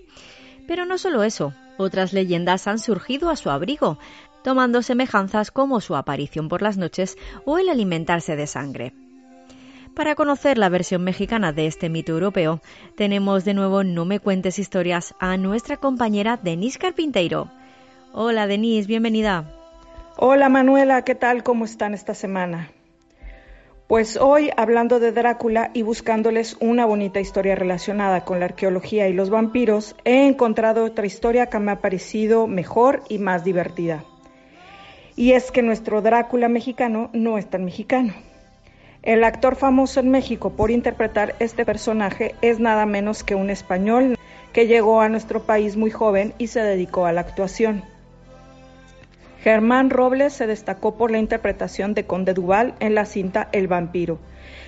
Pero 0.67 0.85
no 0.85 0.99
solo 0.99 1.23
eso, 1.23 1.51
otras 1.79 2.13
leyendas 2.13 2.67
han 2.67 2.77
surgido 2.77 3.31
a 3.31 3.35
su 3.35 3.49
abrigo, 3.49 3.97
tomando 4.43 4.83
semejanzas 4.83 5.49
como 5.49 5.81
su 5.81 5.95
aparición 5.95 6.47
por 6.47 6.61
las 6.61 6.77
noches 6.77 7.17
o 7.43 7.57
el 7.57 7.69
alimentarse 7.69 8.35
de 8.35 8.45
sangre. 8.45 8.93
Para 9.95 10.13
conocer 10.13 10.59
la 10.59 10.69
versión 10.69 11.03
mexicana 11.03 11.51
de 11.53 11.65
este 11.65 11.89
mito 11.89 12.11
europeo, 12.11 12.61
tenemos 12.95 13.45
de 13.45 13.55
nuevo 13.55 13.83
No 13.83 14.05
me 14.05 14.19
cuentes 14.19 14.59
historias 14.59 15.15
a 15.19 15.37
nuestra 15.37 15.77
compañera 15.77 16.37
Denise 16.37 16.77
Carpinteiro. 16.77 17.49
Hola 18.11 18.45
Denise, 18.45 18.87
bienvenida. 18.87 19.45
Hola 20.17 20.49
Manuela, 20.49 21.01
¿qué 21.01 21.15
tal? 21.15 21.41
¿Cómo 21.41 21.65
están 21.65 21.95
esta 21.95 22.13
semana? 22.13 22.69
Pues 23.93 24.17
hoy, 24.17 24.49
hablando 24.57 24.99
de 24.99 25.11
Drácula 25.11 25.69
y 25.71 25.83
buscándoles 25.83 26.57
una 26.59 26.87
bonita 26.87 27.19
historia 27.19 27.53
relacionada 27.53 28.25
con 28.25 28.39
la 28.39 28.45
arqueología 28.45 29.07
y 29.07 29.13
los 29.13 29.29
vampiros, 29.29 29.95
he 30.03 30.25
encontrado 30.25 30.83
otra 30.83 31.05
historia 31.05 31.45
que 31.45 31.59
me 31.59 31.73
ha 31.73 31.79
parecido 31.79 32.47
mejor 32.47 33.03
y 33.07 33.19
más 33.19 33.43
divertida. 33.43 34.03
Y 35.15 35.33
es 35.33 35.51
que 35.51 35.61
nuestro 35.61 36.01
Drácula 36.01 36.49
mexicano 36.49 37.11
no 37.13 37.37
es 37.37 37.47
tan 37.47 37.65
mexicano. 37.65 38.15
El 39.03 39.23
actor 39.23 39.55
famoso 39.55 39.99
en 39.99 40.09
México 40.09 40.49
por 40.53 40.71
interpretar 40.71 41.35
este 41.37 41.63
personaje 41.63 42.33
es 42.41 42.59
nada 42.59 42.87
menos 42.87 43.23
que 43.23 43.35
un 43.35 43.51
español 43.51 44.17
que 44.53 44.65
llegó 44.65 45.01
a 45.01 45.09
nuestro 45.09 45.43
país 45.43 45.77
muy 45.77 45.91
joven 45.91 46.33
y 46.39 46.47
se 46.47 46.61
dedicó 46.61 47.05
a 47.05 47.13
la 47.13 47.21
actuación. 47.21 47.92
Germán 49.43 49.89
Robles 49.89 50.31
se 50.31 50.47
destacó 50.47 50.95
por 50.95 51.11
la 51.11 51.17
interpretación 51.17 51.93
de 51.93 52.05
Conde 52.05 52.33
Duval 52.33 52.75
en 52.79 52.95
la 52.95 53.03
cinta 53.03 53.49
El 53.51 53.67
vampiro. 53.67 54.17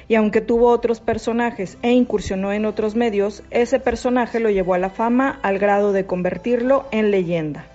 Y 0.09 0.15
aunque 0.15 0.41
tuvo 0.41 0.67
otros 0.67 0.99
personajes 0.99 1.77
e 1.81 1.93
incursionó 1.93 2.51
en 2.51 2.65
otros 2.65 2.93
medios, 2.93 3.41
ese 3.51 3.79
personaje 3.79 4.41
lo 4.41 4.49
llevó 4.49 4.73
a 4.73 4.77
la 4.77 4.89
fama 4.89 5.39
al 5.43 5.59
grado 5.59 5.93
de 5.93 6.05
convertirlo 6.05 6.87
en 6.91 7.09
leyenda. 7.09 7.67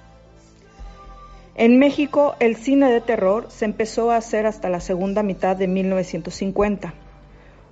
En 1.55 1.79
México, 1.79 2.35
el 2.39 2.57
cine 2.57 2.93
de 2.93 3.01
terror 3.01 3.47
se 3.49 3.65
empezó 3.65 4.11
a 4.11 4.17
hacer 4.17 4.45
hasta 4.45 4.69
la 4.69 4.81
segunda 4.81 5.23
mitad 5.23 5.57
de 5.57 5.69
1950. 5.69 6.93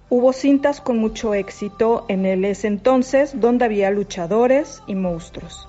Hubo 0.08 0.32
cintas 0.32 0.80
con 0.80 0.96
mucho 0.96 1.34
éxito 1.34 2.06
en 2.08 2.24
el 2.24 2.46
ese 2.46 2.66
entonces 2.66 3.38
donde 3.38 3.66
había 3.66 3.90
luchadores 3.90 4.82
y 4.86 4.94
monstruos. 4.94 5.68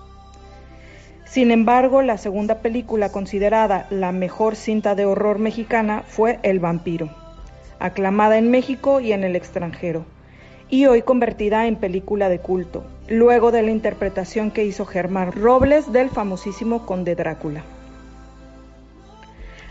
Sin 1.29 1.51
embargo, 1.51 2.01
la 2.01 2.17
segunda 2.17 2.55
película 2.55 3.11
considerada 3.11 3.85
la 3.91 4.11
mejor 4.11 4.55
cinta 4.55 4.95
de 4.95 5.05
horror 5.05 5.37
mexicana 5.37 6.03
fue 6.07 6.39
El 6.41 6.59
vampiro, 6.59 7.09
aclamada 7.77 8.39
en 8.39 8.49
México 8.49 8.99
y 8.99 9.13
en 9.13 9.23
el 9.23 9.35
extranjero, 9.35 10.05
y 10.69 10.87
hoy 10.87 11.03
convertida 11.03 11.67
en 11.67 11.75
película 11.75 12.29
de 12.29 12.39
culto, 12.39 12.83
luego 13.07 13.51
de 13.51 13.61
la 13.61 13.69
interpretación 13.69 14.49
que 14.49 14.65
hizo 14.65 14.87
Germán 14.87 15.31
Robles 15.31 15.93
del 15.93 16.09
famosísimo 16.09 16.87
Conde 16.87 17.13
Drácula. 17.13 17.63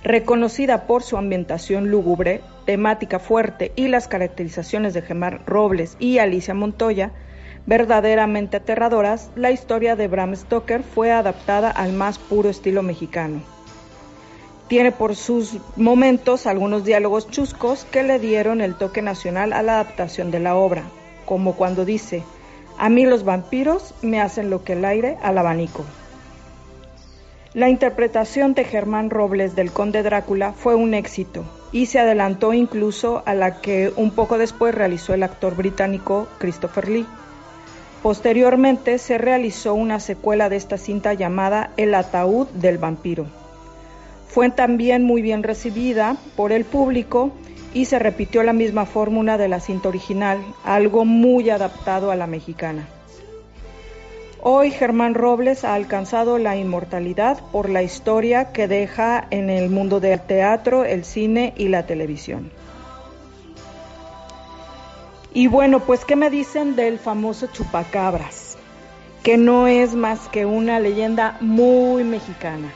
Reconocida 0.05 0.87
por 0.87 1.03
su 1.03 1.17
ambientación 1.17 1.91
lúgubre, 1.91 2.41
temática 2.67 3.19
fuerte 3.19 3.73
y 3.75 3.89
las 3.89 4.07
caracterizaciones 4.07 4.95
de 4.95 5.03
Germán 5.03 5.41
Robles 5.45 5.97
y 5.99 6.19
Alicia 6.19 6.55
Montoya, 6.55 7.11
verdaderamente 7.69 8.57
aterradoras, 8.57 9.31
la 9.37 9.51
historia 9.51 9.95
de 9.95 10.09
Bram 10.09 10.35
Stoker 10.35 10.83
fue 10.83 11.13
adaptada 11.13 11.71
al 11.71 11.93
más 11.93 12.19
puro 12.19 12.49
estilo 12.49 12.83
mexicano. 12.83 13.43
Tiene 14.69 14.91
por 14.91 15.15
sus 15.15 15.59
momentos 15.77 16.47
algunos 16.47 16.85
diálogos 16.85 17.29
chuscos 17.31 17.85
que 17.85 18.03
le 18.03 18.19
dieron 18.19 18.63
el 18.63 18.75
toque 18.75 19.03
nacional 19.03 19.53
a 19.53 19.63
la 19.63 19.75
adaptación 19.75 20.31
de 20.31 20.41
la 20.41 20.57
obra, 20.57 20.85
como 21.27 21.57
cuando 21.57 21.85
dice, 21.85 22.23
a 22.79 22.89
mí 22.89 23.05
los 23.05 23.25
vampiros 23.25 23.95
me 24.01 24.19
hacen 24.19 24.49
lo 24.49 24.65
que 24.65 24.73
el 24.73 24.87
aire 24.87 25.19
al 25.23 25.37
abanico. 25.37 25.85
La 27.53 27.69
interpretación 27.69 28.55
de 28.55 28.65
Germán 28.65 29.11
Robles 29.11 29.55
del 29.55 29.73
conde 29.73 30.03
Drácula 30.03 30.55
fue 30.55 30.75
un 30.75 30.95
éxito 30.95 31.45
y 31.71 31.85
se 31.87 31.99
adelantó 31.99 32.55
incluso 32.55 33.23
a 33.27 33.35
la 33.35 33.61
que 33.61 33.93
un 33.97 34.11
poco 34.13 34.39
después 34.39 34.75
realizó 34.75 35.13
el 35.13 35.23
actor 35.23 35.55
británico 35.55 36.29
Christopher 36.39 36.89
Lee. 36.89 37.07
Posteriormente 38.03 38.99
se 38.99 39.19
realizó 39.19 39.75
una 39.75 39.99
secuela 39.99 40.49
de 40.49 40.57
esta 40.57 40.79
cinta 40.79 41.15
llamada 41.15 41.73
El 41.77 41.95
ataúd 41.95 42.47
del 42.49 42.79
vampiro. 42.79 43.27
Fue 44.29 44.51
también 44.51 45.03
muy 45.03 45.21
bien 45.21 45.43
recibida 45.43 46.17
por 46.37 46.53
el 46.53 46.65
público 46.65 47.33
y 47.75 47.87
se 47.87 47.99
repitió 47.99 48.43
la 48.43 48.53
misma 48.53 48.87
fórmula 48.87 49.37
de 49.37 49.49
la 49.49 49.59
cinta 49.59 49.89
original, 49.89 50.39
algo 50.65 51.05
muy 51.05 51.51
adaptado 51.51 52.11
a 52.11 52.17
la 52.17 52.27
mexicana. 52.27 52.87
Hoy 54.41 54.71
Germán 54.71 55.15
Robles 55.15 55.65
ha 55.65 55.75
alcanzado 55.75 56.39
la 56.39 56.57
inmortalidad 56.57 57.41
por 57.51 57.69
la 57.69 57.83
historia 57.83 58.53
que 58.53 58.69
deja 58.69 59.27
en 59.31 59.51
el 59.51 59.69
mundo 59.69 59.99
del 59.99 60.21
teatro, 60.21 60.85
el 60.85 61.05
cine 61.05 61.53
y 61.57 61.69
la 61.69 61.87
televisión. 61.87 62.51
Y 65.33 65.47
bueno, 65.47 65.81
pues 65.81 66.05
¿qué 66.05 66.17
me 66.17 66.31
dicen 66.31 66.77
del 66.77 66.99
famoso 66.99 67.47
chupacabras? 67.49 68.57
Que 69.23 69.37
no 69.37 69.67
es 69.67 69.95
más 69.95 70.29
que 70.29 70.47
una 70.47 70.81
leyenda 70.81 71.37
muy 71.41 72.05
mexicana. 72.05 72.73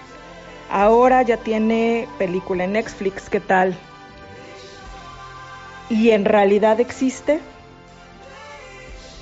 Ahora 0.71 1.23
ya 1.23 1.37
tiene 1.37 2.09
película 2.19 2.65
en 2.65 2.73
Netflix, 2.73 3.29
¿qué 3.29 3.41
tal? 3.41 3.77
y 5.93 6.11
en 6.11 6.25
realidad 6.25 6.81
existe? 6.81 7.41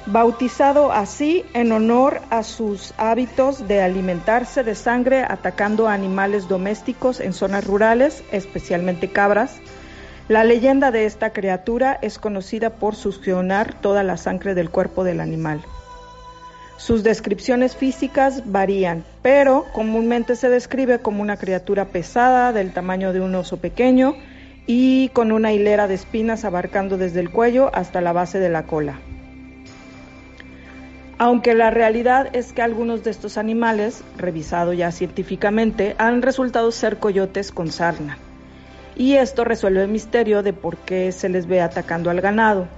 Bautizado 0.06 0.92
así 0.92 1.44
en 1.52 1.72
honor 1.72 2.20
a 2.30 2.44
sus 2.44 2.94
hábitos 2.96 3.66
de 3.66 3.82
alimentarse 3.82 4.62
de 4.62 4.76
sangre 4.76 5.24
atacando 5.28 5.88
a 5.88 5.94
animales 5.94 6.48
domésticos 6.48 7.18
en 7.18 7.32
zonas 7.32 7.66
rurales, 7.66 8.22
especialmente 8.30 9.10
cabras, 9.10 9.56
la 10.30 10.44
leyenda 10.44 10.92
de 10.92 11.06
esta 11.06 11.30
criatura 11.32 11.98
es 12.02 12.20
conocida 12.20 12.70
por 12.70 12.94
succionar 12.94 13.74
toda 13.74 14.04
la 14.04 14.16
sangre 14.16 14.54
del 14.54 14.70
cuerpo 14.70 15.02
del 15.02 15.18
animal. 15.18 15.60
Sus 16.76 17.02
descripciones 17.02 17.74
físicas 17.74 18.44
varían, 18.46 19.02
pero 19.22 19.66
comúnmente 19.72 20.36
se 20.36 20.48
describe 20.48 21.00
como 21.00 21.20
una 21.20 21.36
criatura 21.36 21.86
pesada 21.86 22.52
del 22.52 22.72
tamaño 22.72 23.12
de 23.12 23.20
un 23.20 23.34
oso 23.34 23.56
pequeño 23.56 24.14
y 24.68 25.08
con 25.08 25.32
una 25.32 25.52
hilera 25.52 25.88
de 25.88 25.94
espinas 25.94 26.44
abarcando 26.44 26.96
desde 26.96 27.18
el 27.18 27.30
cuello 27.30 27.68
hasta 27.74 28.00
la 28.00 28.12
base 28.12 28.38
de 28.38 28.50
la 28.50 28.62
cola. 28.68 29.00
Aunque 31.18 31.54
la 31.54 31.72
realidad 31.72 32.28
es 32.36 32.52
que 32.52 32.62
algunos 32.62 33.02
de 33.02 33.10
estos 33.10 33.36
animales, 33.36 34.04
revisado 34.16 34.74
ya 34.74 34.92
científicamente, 34.92 35.96
han 35.98 36.22
resultado 36.22 36.70
ser 36.70 36.98
coyotes 36.98 37.50
con 37.50 37.72
sarna. 37.72 38.16
Y 39.00 39.16
esto 39.16 39.44
resuelve 39.44 39.84
el 39.84 39.88
misterio 39.88 40.42
de 40.42 40.52
por 40.52 40.76
qué 40.76 41.10
se 41.10 41.30
les 41.30 41.46
ve 41.46 41.62
atacando 41.62 42.10
al 42.10 42.20
ganado. 42.20 42.68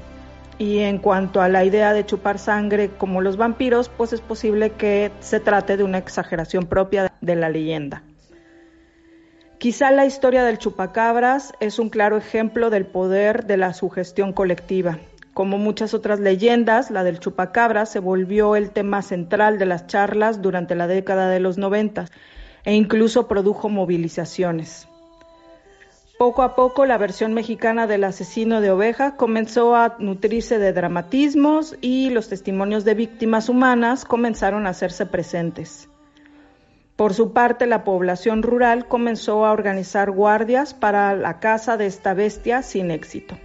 Y 0.56 0.78
en 0.78 0.98
cuanto 0.98 1.40
a 1.40 1.48
la 1.48 1.64
idea 1.64 1.92
de 1.92 2.06
chupar 2.06 2.38
sangre 2.38 2.90
como 2.90 3.20
los 3.20 3.37
vampiros, 3.37 3.88
pues 3.88 4.12
es 4.12 4.20
posible 4.20 4.70
que 4.70 5.11
se 5.18 5.40
trate 5.40 5.76
de 5.76 5.82
una 5.82 5.98
exageración 5.98 6.66
propia 6.66 7.12
de 7.20 7.35
la 7.35 7.48
leyenda. 7.48 8.04
Quizá 9.58 9.90
la 9.90 10.06
historia 10.06 10.44
del 10.44 10.58
chupacabras 10.58 11.54
es 11.58 11.80
un 11.80 11.90
claro 11.90 12.16
ejemplo 12.16 12.70
del 12.70 12.87
poder 12.87 13.44
de 13.46 13.56
la 13.56 13.74
sugestión 13.74 14.32
colectiva. 14.32 15.00
Como 15.35 15.58
muchas 15.58 15.92
otras 15.92 16.20
leyendas, 16.20 16.92
la 16.92 17.02
del 17.02 17.18
chupacabras 17.18 17.90
se 17.90 17.98
volvió 17.98 18.54
el 18.54 18.70
tema 18.70 19.02
central 19.02 19.58
de 19.58 19.66
las 19.66 19.88
charlas 19.88 20.40
durante 20.40 20.76
la 20.76 20.87
década 20.87 21.28
de 21.30 21.40
los 21.40 21.58
90 21.58 22.06
e 22.62 22.74
incluso 22.74 23.26
produjo 23.26 23.68
movilizaciones. 23.68 24.87
Poco 26.22 26.44
a 26.44 26.54
poco 26.54 26.87
la 26.87 26.98
versión 26.98 27.35
mexicana 27.35 27.88
del 27.88 28.04
asesino 28.04 28.61
de 28.61 28.70
oveja 28.70 29.16
comenzó 29.16 29.74
a 29.74 29.96
nutrirse 29.98 30.61
de 30.61 30.72
dramatismos 30.72 31.76
y 31.80 32.11
los 32.11 32.28
testimonios 32.28 32.85
de 32.85 32.94
víctimas 32.94 33.48
humanas 33.48 34.04
comenzaron 34.04 34.64
a 34.64 34.70
hacerse 34.70 35.04
presentes. 35.04 35.88
Por 36.94 37.12
su 37.12 37.32
parte, 37.32 37.66
la 37.66 37.82
población 37.82 38.44
rural 38.44 38.87
comenzó 38.87 39.44
a 39.44 39.50
organizar 39.50 40.12
guardias 40.12 40.74
para 40.74 41.16
la 41.16 41.40
caza 41.40 41.76
de 41.76 41.87
esta 41.87 42.14
bestia 42.14 42.62
sin 42.62 42.92
éxito. 42.92 43.37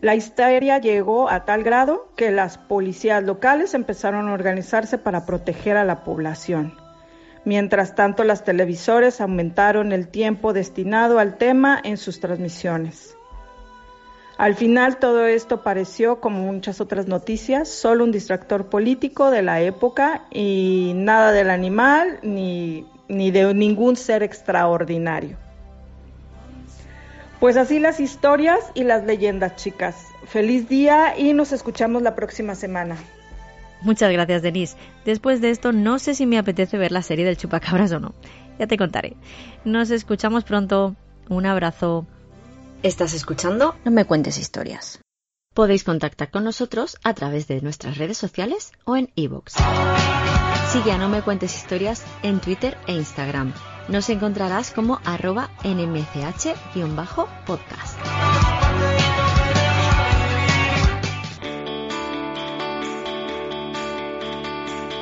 La 0.00 0.14
histeria 0.14 0.78
llegó 0.78 1.28
a 1.28 1.44
tal 1.44 1.64
grado 1.64 2.12
que 2.16 2.30
las 2.30 2.58
policías 2.58 3.24
locales 3.24 3.74
empezaron 3.74 4.28
a 4.28 4.34
organizarse 4.34 4.98
para 4.98 5.26
proteger 5.26 5.78
a 5.78 5.84
la 5.84 6.04
población. 6.04 6.74
Mientras 7.48 7.94
tanto, 7.94 8.24
las 8.24 8.44
televisores 8.44 9.22
aumentaron 9.22 9.92
el 9.92 10.08
tiempo 10.08 10.52
destinado 10.52 11.18
al 11.18 11.38
tema 11.38 11.80
en 11.82 11.96
sus 11.96 12.20
transmisiones. 12.20 13.16
Al 14.36 14.54
final 14.54 14.98
todo 14.98 15.26
esto 15.26 15.62
pareció, 15.62 16.20
como 16.20 16.40
muchas 16.40 16.82
otras 16.82 17.06
noticias, 17.06 17.70
solo 17.70 18.04
un 18.04 18.12
distractor 18.12 18.66
político 18.66 19.30
de 19.30 19.40
la 19.40 19.62
época 19.62 20.26
y 20.30 20.92
nada 20.94 21.32
del 21.32 21.48
animal 21.48 22.18
ni, 22.22 22.86
ni 23.08 23.30
de 23.30 23.54
ningún 23.54 23.96
ser 23.96 24.22
extraordinario. 24.22 25.38
Pues 27.40 27.56
así 27.56 27.78
las 27.78 27.98
historias 27.98 28.60
y 28.74 28.84
las 28.84 29.04
leyendas, 29.04 29.56
chicas. 29.56 29.96
Feliz 30.26 30.68
día 30.68 31.14
y 31.16 31.32
nos 31.32 31.52
escuchamos 31.52 32.02
la 32.02 32.14
próxima 32.14 32.54
semana. 32.54 32.98
Muchas 33.82 34.12
gracias, 34.12 34.42
Denise. 34.42 34.76
Después 35.04 35.40
de 35.40 35.50
esto, 35.50 35.72
no 35.72 35.98
sé 35.98 36.14
si 36.14 36.26
me 36.26 36.38
apetece 36.38 36.78
ver 36.78 36.92
la 36.92 37.02
serie 37.02 37.24
del 37.24 37.36
chupacabras 37.36 37.92
o 37.92 38.00
no. 38.00 38.14
Ya 38.58 38.66
te 38.66 38.76
contaré. 38.76 39.16
Nos 39.64 39.90
escuchamos 39.90 40.44
pronto. 40.44 40.96
Un 41.28 41.46
abrazo. 41.46 42.06
¿Estás 42.82 43.14
escuchando? 43.14 43.76
No 43.84 43.90
me 43.90 44.04
cuentes 44.04 44.38
historias. 44.38 45.00
Podéis 45.54 45.82
contactar 45.82 46.30
con 46.30 46.44
nosotros 46.44 46.96
a 47.02 47.14
través 47.14 47.48
de 47.48 47.60
nuestras 47.60 47.98
redes 47.98 48.16
sociales 48.16 48.72
o 48.84 48.96
en 48.96 49.10
iVoox. 49.16 49.54
Sigue 50.72 50.92
a 50.92 50.98
No 50.98 51.08
Me 51.08 51.22
Cuentes 51.22 51.56
Historias 51.56 52.04
en 52.22 52.38
Twitter 52.40 52.76
e 52.86 52.92
Instagram. 52.92 53.52
Nos 53.88 54.08
encontrarás 54.10 54.70
como 54.70 55.00
arroba 55.04 55.50
nmch-podcast. 55.64 56.54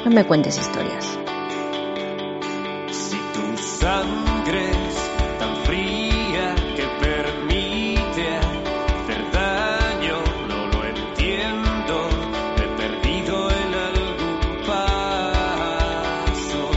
No 0.07 0.13
me 0.13 0.25
cuentes 0.25 0.57
historias. 0.57 1.19
Si 2.93 3.17
tu 3.17 3.59
sangre 3.59 4.71
es 4.71 5.11
tan 5.41 5.57
fría 5.65 6.55
que 6.77 6.87
permite 7.01 8.37
hacer 8.37 9.33
daño, 9.33 10.23
no 10.47 10.69
lo 10.69 10.85
entiendo. 10.85 12.09
He 12.57 12.69
perdido 12.77 13.51
en 13.51 13.75
algún 13.75 14.63
paso. 14.65 16.71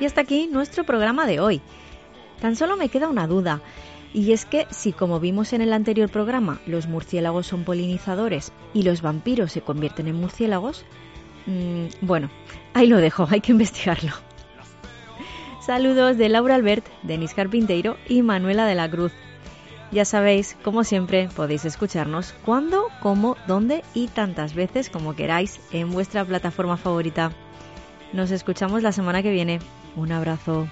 Y 0.00 0.04
hasta 0.04 0.22
aquí 0.22 0.48
nuestro 0.50 0.82
programa 0.82 1.24
de 1.24 1.38
hoy. 1.38 1.62
Tan 2.40 2.56
solo 2.56 2.76
me 2.76 2.88
queda 2.88 3.06
una 3.06 3.28
duda. 3.28 3.60
Y 4.12 4.32
es 4.32 4.44
que 4.44 4.66
si 4.70 4.92
como 4.92 5.20
vimos 5.20 5.52
en 5.52 5.60
el 5.60 5.72
anterior 5.72 6.10
programa 6.10 6.60
los 6.66 6.88
murciélagos 6.88 7.46
son 7.46 7.62
polinizadores 7.62 8.50
y 8.74 8.82
los 8.82 9.02
vampiros 9.02 9.52
se 9.52 9.60
convierten 9.60 10.08
en 10.08 10.16
murciélagos, 10.16 10.84
Mm, 11.46 11.86
bueno, 12.00 12.30
ahí 12.74 12.86
lo 12.86 12.98
dejo, 12.98 13.26
hay 13.30 13.40
que 13.40 13.52
investigarlo. 13.52 14.12
Saludos 15.64 16.18
de 16.18 16.28
Laura 16.28 16.56
Albert, 16.56 16.86
Denis 17.02 17.34
Carpinteiro 17.34 17.96
y 18.08 18.22
Manuela 18.22 18.66
de 18.66 18.74
la 18.74 18.90
Cruz. 18.90 19.12
Ya 19.92 20.04
sabéis, 20.04 20.56
como 20.64 20.84
siempre, 20.84 21.28
podéis 21.36 21.64
escucharnos 21.64 22.34
cuando, 22.44 22.88
cómo, 23.00 23.36
dónde 23.46 23.84
y 23.94 24.08
tantas 24.08 24.54
veces 24.54 24.88
como 24.88 25.14
queráis 25.14 25.60
en 25.70 25.92
vuestra 25.92 26.24
plataforma 26.24 26.78
favorita. 26.78 27.30
Nos 28.12 28.30
escuchamos 28.30 28.82
la 28.82 28.92
semana 28.92 29.22
que 29.22 29.30
viene. 29.30 29.60
Un 29.94 30.12
abrazo. 30.12 30.66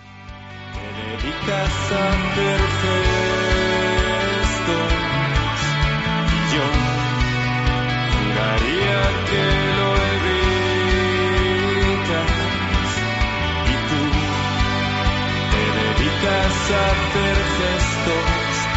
Hacer 16.28 17.36
gestos, 17.56 18.68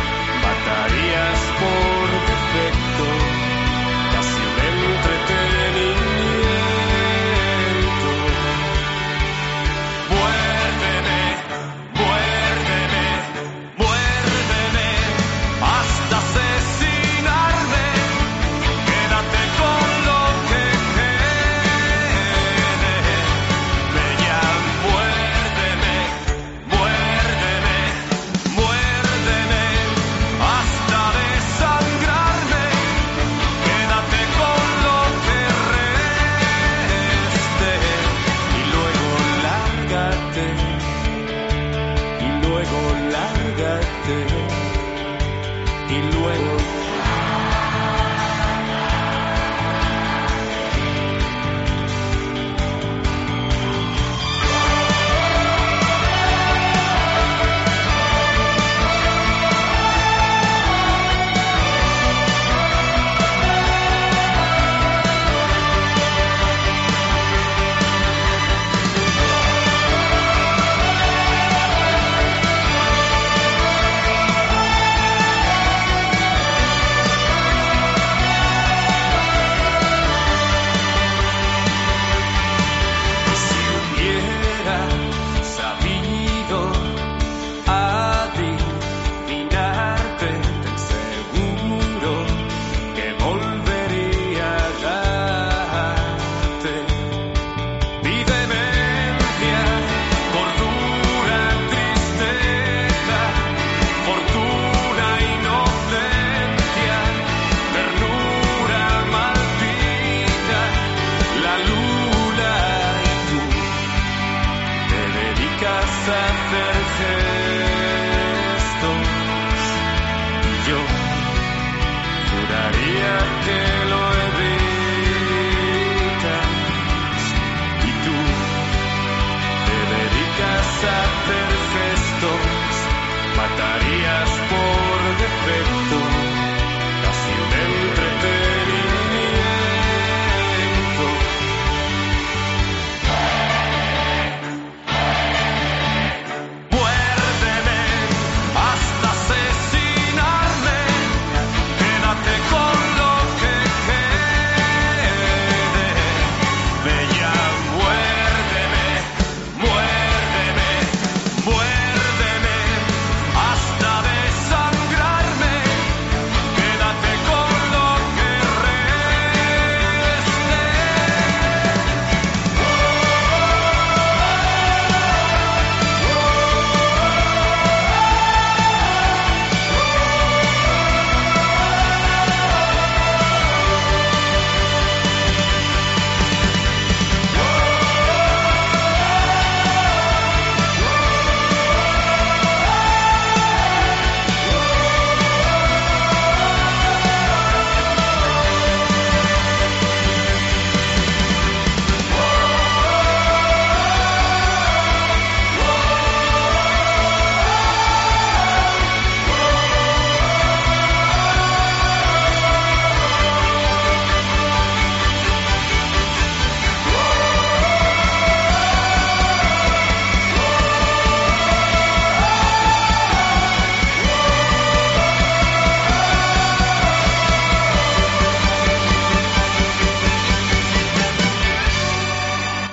matarías 0.41 1.39
por 1.59 1.92